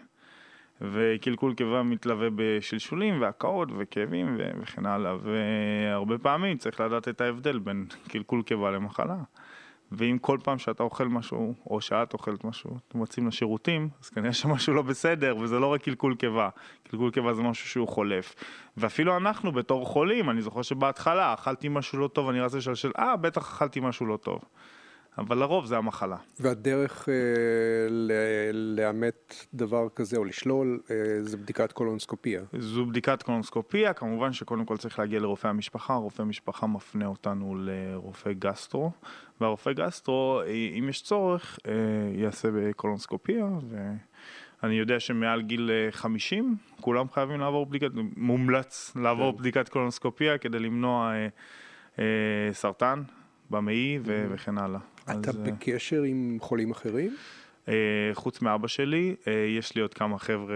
וקלקול 0.81 1.53
קיבה 1.53 1.83
מתלווה 1.83 2.27
בשלשולים 2.35 3.21
והקאות 3.21 3.69
וכאבים 3.77 4.37
וכן 4.61 4.85
הלאה, 4.85 5.15
והרבה 5.21 6.17
פעמים 6.17 6.57
צריך 6.57 6.79
לדעת 6.79 7.07
את 7.07 7.21
ההבדל 7.21 7.59
בין 7.59 7.85
קלקול 8.07 8.43
קיבה 8.43 8.71
למחלה. 8.71 9.17
ואם 9.91 10.17
כל 10.21 10.37
פעם 10.43 10.57
שאתה 10.57 10.83
אוכל 10.83 11.07
משהו, 11.07 11.55
או 11.67 11.81
שאת 11.81 12.13
אוכלת 12.13 12.43
משהו, 12.43 12.77
אתם 12.87 12.97
מוצאים 12.97 13.27
לשירותים, 13.27 13.89
אז 14.03 14.09
כנראה 14.09 14.33
שמשהו 14.33 14.73
לא 14.73 14.81
בסדר, 14.81 15.37
וזה 15.37 15.59
לא 15.59 15.67
רק 15.67 15.81
קלקול 15.81 16.15
קיבה. 16.15 16.49
קלקול 16.83 17.11
קיבה 17.11 17.33
זה 17.33 17.41
משהו 17.41 17.69
שהוא 17.69 17.87
חולף. 17.87 18.35
ואפילו 18.77 19.17
אנחנו 19.17 19.51
בתור 19.51 19.85
חולים, 19.85 20.29
אני 20.29 20.41
זוכר 20.41 20.61
שבהתחלה 20.61 21.33
אכלתי 21.33 21.67
משהו 21.69 21.99
לא 21.99 22.07
טוב, 22.07 22.29
אני 22.29 22.41
רציתי 22.41 22.71
לשאול, 22.71 22.93
אה, 22.99 23.15
בטח 23.15 23.41
אכלתי 23.41 23.79
משהו 23.79 24.05
לא 24.05 24.17
טוב. 24.17 24.41
אבל 25.17 25.37
לרוב 25.37 25.65
זה 25.65 25.77
המחלה. 25.77 26.17
והדרך 26.39 27.09
אה, 27.09 27.13
לאמת 28.53 29.45
דבר 29.53 29.87
כזה 29.95 30.17
או 30.17 30.25
לשלול 30.25 30.79
אה, 30.91 30.95
זה 31.21 31.37
בדיקת 31.37 31.71
קולונסקופיה. 31.71 32.41
זו 32.59 32.85
בדיקת 32.85 33.23
קולונסקופיה, 33.23 33.93
כמובן 33.93 34.33
שקודם 34.33 34.65
כל 34.65 34.77
צריך 34.77 34.99
להגיע 34.99 35.19
לרופא 35.19 35.47
המשפחה, 35.47 35.93
רופא 35.93 36.21
המשפחה 36.21 36.67
מפנה 36.67 37.05
אותנו 37.05 37.55
לרופא 37.59 38.31
גסטרו, 38.33 38.91
והרופא 39.41 39.71
גסטרו, 39.71 40.41
אה, 40.45 40.47
אם 40.79 40.89
יש 40.89 41.01
צורך, 41.01 41.59
אה, 41.67 41.73
יעשה 42.13 42.49
בקולונסקופיה. 42.51 43.45
ו... 43.69 43.91
אני 44.63 44.75
יודע 44.75 44.99
שמעל 44.99 45.41
גיל 45.41 45.71
50 45.91 46.55
אה, 46.77 46.81
כולם 46.81 47.05
חייבים 47.13 47.39
לעבור 47.39 47.65
בדיקת, 47.65 47.89
מומלץ 48.17 48.95
לעבור 48.95 49.31
כן. 49.31 49.37
בדיקת 49.37 49.69
קולונסקופיה 49.69 50.37
כדי 50.37 50.59
למנוע 50.59 51.11
אה, 51.13 51.27
אה, 51.99 52.53
סרטן 52.53 53.03
במעי 53.49 53.99
mm-hmm. 54.03 54.09
וכן 54.33 54.57
הלאה. 54.57 54.79
אתה 55.11 55.29
אז, 55.29 55.37
אה, 55.37 55.43
בקשר 55.43 56.03
עם 56.03 56.37
חולים 56.41 56.71
אחרים? 56.71 57.15
Uh, 57.65 57.69
חוץ 58.13 58.41
מאבא 58.41 58.67
שלי, 58.67 59.15
uh, 59.23 59.29
יש 59.57 59.75
לי 59.75 59.81
עוד 59.81 59.93
כמה 59.93 60.19
חבר'ה, 60.19 60.55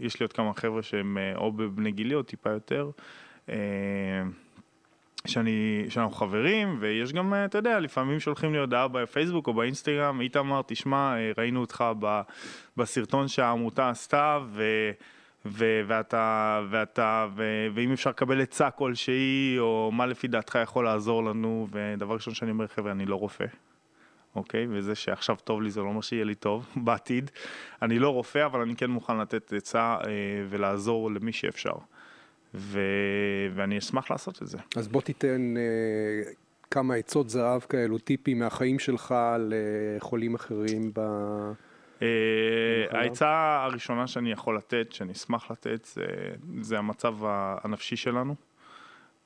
יש 0.00 0.20
לי 0.20 0.24
עוד 0.24 0.32
כמה 0.32 0.54
חבר'ה 0.54 0.82
שהם 0.82 1.18
uh, 1.18 1.38
או 1.38 1.52
בבני 1.52 1.92
גילי 1.92 2.14
או 2.14 2.22
טיפה 2.22 2.50
יותר, 2.50 2.90
uh, 3.46 3.50
שאני, 5.26 5.84
שאנחנו 5.88 6.14
חברים, 6.14 6.76
ויש 6.80 7.12
גם, 7.12 7.34
אתה 7.44 7.58
יודע, 7.58 7.80
לפעמים 7.80 8.20
שולחים 8.20 8.52
לי 8.52 8.58
הודעה 8.58 8.88
בפייסבוק 8.88 9.46
או 9.46 9.54
באינסטגרם, 9.54 10.20
איתמר, 10.20 10.60
תשמע, 10.66 11.14
ראינו 11.38 11.60
אותך 11.60 11.84
ב, 11.98 12.20
בסרטון 12.76 13.28
שהעמותה 13.28 13.90
עשתה, 13.90 14.38
ו... 14.52 14.90
ו- 15.46 15.80
ואתה, 15.86 16.60
ואתה, 16.70 17.26
ו- 17.36 17.66
ואם 17.74 17.92
אפשר 17.92 18.10
לקבל 18.10 18.40
עצה 18.40 18.70
כלשהי, 18.70 19.56
או 19.58 19.90
מה 19.92 20.06
לפי 20.06 20.28
דעתך 20.28 20.58
יכול 20.62 20.84
לעזור 20.84 21.24
לנו, 21.24 21.66
ודבר 21.70 22.14
ראשון 22.14 22.34
שאני 22.34 22.50
אומר, 22.50 22.66
חבר'ה, 22.66 22.92
אני 22.92 23.06
לא 23.06 23.16
רופא, 23.16 23.44
אוקיי? 24.36 24.66
וזה 24.70 24.94
שעכשיו 24.94 25.36
טוב 25.44 25.62
לי 25.62 25.70
זה 25.70 25.80
לא 25.80 25.86
אומר 25.86 26.00
שיהיה 26.00 26.24
לי 26.24 26.34
טוב 26.34 26.66
בעתיד. 26.84 27.30
אני 27.82 27.98
לא 27.98 28.08
רופא, 28.10 28.46
אבל 28.46 28.60
אני 28.60 28.76
כן 28.76 28.90
מוכן 28.90 29.18
לתת 29.18 29.52
עצה 29.52 29.96
אה, 30.06 30.10
ולעזור 30.48 31.10
למי 31.10 31.32
שאפשר. 31.32 31.74
ו... 32.54 32.80
ואני 33.54 33.78
אשמח 33.78 34.10
לעשות 34.10 34.42
את 34.42 34.46
זה. 34.46 34.58
אז 34.76 34.88
בוא 34.88 35.00
תיתן 35.00 35.54
אה, 35.56 36.32
כמה 36.70 36.94
עצות 36.94 37.30
זהב 37.30 37.60
כאלו, 37.60 37.98
טיפים 37.98 38.38
מהחיים 38.38 38.78
שלך 38.78 39.14
לחולים 39.38 40.34
אחרים 40.34 40.90
ב... 40.94 41.00
אה, 42.02 42.06
העצה 42.90 43.62
הראשונה 43.64 44.06
שאני 44.06 44.32
יכול 44.32 44.56
לתת, 44.56 44.92
שאני 44.92 45.12
אשמח 45.12 45.50
לתת, 45.50 45.84
זה, 45.84 46.04
זה 46.60 46.78
המצב 46.78 47.16
הנפשי 47.62 47.96
שלנו. 47.96 48.34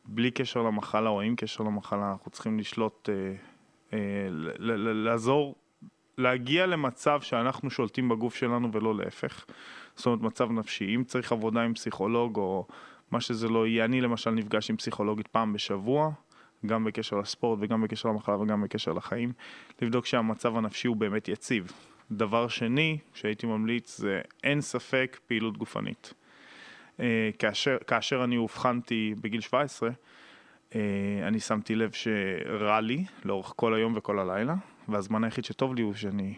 בלי 0.04 0.30
קשר 0.30 0.62
למחלה 0.62 1.10
או 1.10 1.20
עם 1.20 1.36
קשר 1.36 1.64
למחלה, 1.64 2.10
אנחנו 2.12 2.30
צריכים 2.30 2.58
לשלוט, 2.58 3.08
אה, 3.08 3.34
לעזור 4.94 5.54
להגיע 6.18 6.66
למצב 6.66 7.20
שאנחנו 7.20 7.70
שולטים 7.70 8.08
בגוף 8.08 8.34
שלנו 8.34 8.72
ולא 8.72 8.96
להפך. 8.96 9.44
זאת 9.96 10.06
אומרת, 10.06 10.20
מצב 10.20 10.50
נפשי. 10.50 10.94
אם 10.96 11.04
צריך 11.04 11.32
עבודה 11.32 11.62
עם 11.62 11.74
פסיכולוג 11.74 12.36
או 12.36 12.66
מה 13.10 13.20
שזה 13.20 13.48
לא 13.48 13.66
יהיה, 13.66 13.84
אני 13.84 14.00
למשל 14.00 14.30
נפגש 14.30 14.70
עם 14.70 14.76
פסיכולוגית 14.76 15.28
פעם 15.28 15.52
בשבוע, 15.52 16.10
גם 16.66 16.84
בקשר 16.84 17.18
לספורט 17.18 17.58
וגם 17.62 17.82
בקשר 17.82 18.08
למחלה 18.08 18.36
וגם 18.40 18.62
בקשר 18.62 18.92
לחיים, 18.92 19.32
לבדוק 19.82 20.06
שהמצב 20.06 20.56
הנפשי 20.56 20.88
הוא 20.88 20.96
באמת 20.96 21.28
יציב. 21.28 21.72
דבר 22.10 22.48
שני 22.48 22.98
שהייתי 23.14 23.46
ממליץ 23.46 23.98
זה 23.98 24.20
אין 24.44 24.60
ספק 24.60 25.18
פעילות 25.26 25.58
גופנית. 25.58 26.14
אה, 27.00 27.30
כאשר, 27.38 27.76
כאשר 27.86 28.24
אני 28.24 28.36
אובחנתי 28.36 29.14
בגיל 29.20 29.40
17, 29.40 29.88
אה, 29.88 29.94
אני 31.22 31.40
שמתי 31.40 31.74
לב 31.74 31.92
שרע 31.92 32.80
לי 32.80 33.04
לאורך 33.24 33.52
כל 33.56 33.74
היום 33.74 33.92
וכל 33.96 34.18
הלילה, 34.18 34.54
והזמן 34.88 35.24
היחיד 35.24 35.44
שטוב 35.44 35.74
לי 35.74 35.82
הוא 35.82 35.94
שאני 35.94 36.34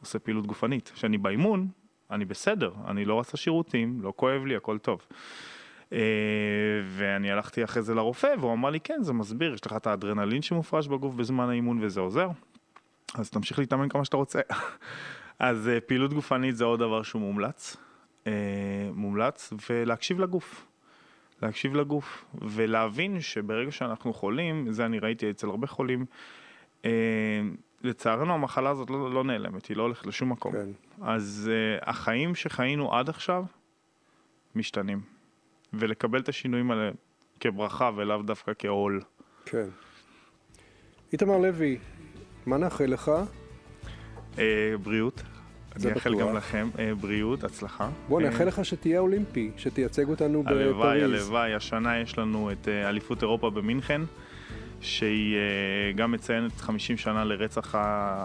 עושה 0.00 0.18
פעילות 0.18 0.46
גופנית. 0.46 0.92
כשאני 0.94 1.18
באימון, 1.18 1.68
אני 2.10 2.24
בסדר, 2.24 2.72
אני 2.86 3.04
לא 3.04 3.14
עושה 3.14 3.36
שירותים, 3.36 3.98
לא 4.02 4.12
כואב 4.16 4.44
לי, 4.44 4.56
הכל 4.56 4.78
טוב. 4.78 5.06
Uh, 5.90 5.92
ואני 6.86 7.30
הלכתי 7.30 7.64
אחרי 7.64 7.82
זה 7.82 7.94
לרופא, 7.94 8.34
והוא 8.38 8.52
אמר 8.52 8.70
לי, 8.70 8.80
כן, 8.80 9.02
זה 9.02 9.12
מסביר, 9.12 9.54
יש 9.54 9.66
לך 9.66 9.72
את 9.76 9.86
האדרנלין 9.86 10.42
שמופרש 10.42 10.88
בגוף 10.88 11.14
בזמן 11.14 11.48
האימון 11.48 11.78
וזה 11.82 12.00
עוזר, 12.00 12.28
אז 13.14 13.30
תמשיך 13.30 13.58
להתאמן 13.58 13.88
כמה 13.88 14.04
שאתה 14.04 14.16
רוצה. 14.16 14.40
אז 15.38 15.70
uh, 15.76 15.80
פעילות 15.80 16.14
גופנית 16.14 16.56
זה 16.56 16.64
עוד 16.64 16.80
דבר 16.80 17.02
שהוא 17.02 17.22
מומלץ, 17.22 17.76
מומלץ, 18.92 19.52
ולהקשיב 19.70 20.20
לגוף. 20.20 20.69
להקשיב 21.42 21.74
לגוף, 21.74 22.24
ולהבין 22.42 23.20
שברגע 23.20 23.70
שאנחנו 23.70 24.12
חולים, 24.14 24.72
זה 24.72 24.86
אני 24.86 24.98
ראיתי 24.98 25.30
אצל 25.30 25.46
הרבה 25.46 25.66
חולים, 25.66 26.04
uh, 26.82 26.86
לצערנו 27.82 28.34
המחלה 28.34 28.70
הזאת 28.70 28.90
לא, 28.90 29.12
לא 29.12 29.24
נעלמת, 29.24 29.66
היא 29.66 29.76
לא 29.76 29.82
הולכת 29.82 30.06
לשום 30.06 30.32
מקום. 30.32 30.52
כן. 30.52 30.68
אז 31.02 31.50
uh, 31.50 31.84
החיים 31.90 32.34
שחיינו 32.34 32.94
עד 32.94 33.08
עכשיו, 33.08 33.44
משתנים. 34.54 35.00
ולקבל 35.72 36.20
את 36.20 36.28
השינויים 36.28 36.70
האלה 36.70 36.90
כברכה 37.40 37.90
ולאו 37.96 38.22
דווקא 38.22 38.52
כעול. 38.58 39.00
כן. 39.44 39.66
איתמר 41.12 41.38
לוי, 41.38 41.78
מה 42.46 42.56
נאחל 42.56 42.84
לך? 42.84 43.10
אה, 44.38 44.74
בריאות. 44.82 45.22
אני 45.76 45.92
אאחל 45.92 46.20
גם 46.20 46.36
לכם 46.36 46.68
אה, 46.78 46.94
בריאות, 46.94 47.44
הצלחה. 47.44 47.88
בוא, 48.08 48.20
נאחל 48.20 48.42
אה, 48.42 48.48
לך 48.48 48.64
שתהיה 48.64 49.00
אולימפי, 49.00 49.50
שתייצג 49.56 50.08
אותנו 50.08 50.42
בפריז. 50.42 50.60
הלוואי, 50.60 51.02
הלוואי. 51.02 51.54
השנה 51.54 51.98
יש 51.98 52.18
לנו 52.18 52.52
את 52.52 52.68
אה, 52.68 52.88
אליפות 52.88 53.22
אירופה 53.22 53.50
במינכן, 53.50 54.02
שהיא 54.80 55.36
גם 55.96 56.12
מציינת 56.12 56.60
50 56.60 56.96
שנה 56.96 57.24
לרצח 57.24 57.74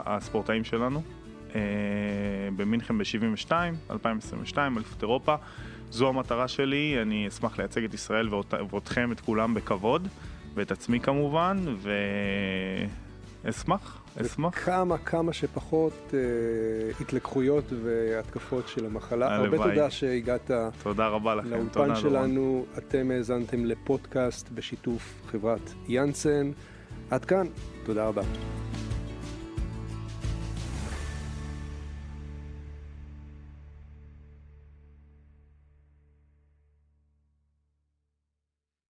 הספורטאים 0.05 0.63
שלנו. 0.63 1.01
במינכן 2.55 2.97
ב-72, 2.97 3.51
2022, 3.91 4.77
אליפות 4.77 5.01
אירופה. 5.01 5.35
זו 5.89 6.09
המטרה 6.09 6.47
שלי, 6.47 6.97
אני 7.01 7.27
אשמח 7.27 7.57
לייצג 7.57 7.83
את 7.83 7.93
ישראל 7.93 8.29
ואותכם, 8.69 9.11
את 9.11 9.19
כולם 9.19 9.53
בכבוד, 9.53 10.07
ואת 10.53 10.71
עצמי 10.71 10.99
כמובן, 10.99 11.57
ואשמח, 13.45 14.04
אשמח. 14.21 14.65
כמה, 14.65 14.97
כמה 14.97 15.33
שפחות 15.33 16.13
אה, 16.13 16.19
התלקחויות 16.99 17.63
והתקפות 17.83 18.67
של 18.67 18.85
המחלה. 18.85 19.27
הלוואי. 19.27 19.59
הרבה 19.59 19.69
תודה 19.69 19.89
שהגעת. 19.89 20.51
תודה 20.83 21.07
רבה 21.07 21.35
לכם, 21.35 21.49
לאולפן 21.49 21.95
שלנו. 21.95 22.65
אתם 22.77 23.11
האזנתם 23.11 23.65
לפודקאסט 23.65 24.49
בשיתוף 24.49 25.13
חברת 25.31 25.73
יאנסן. 25.87 26.51
עד 27.11 27.25
כאן, 27.25 27.47
תודה 27.85 28.07
רבה. 28.07 28.21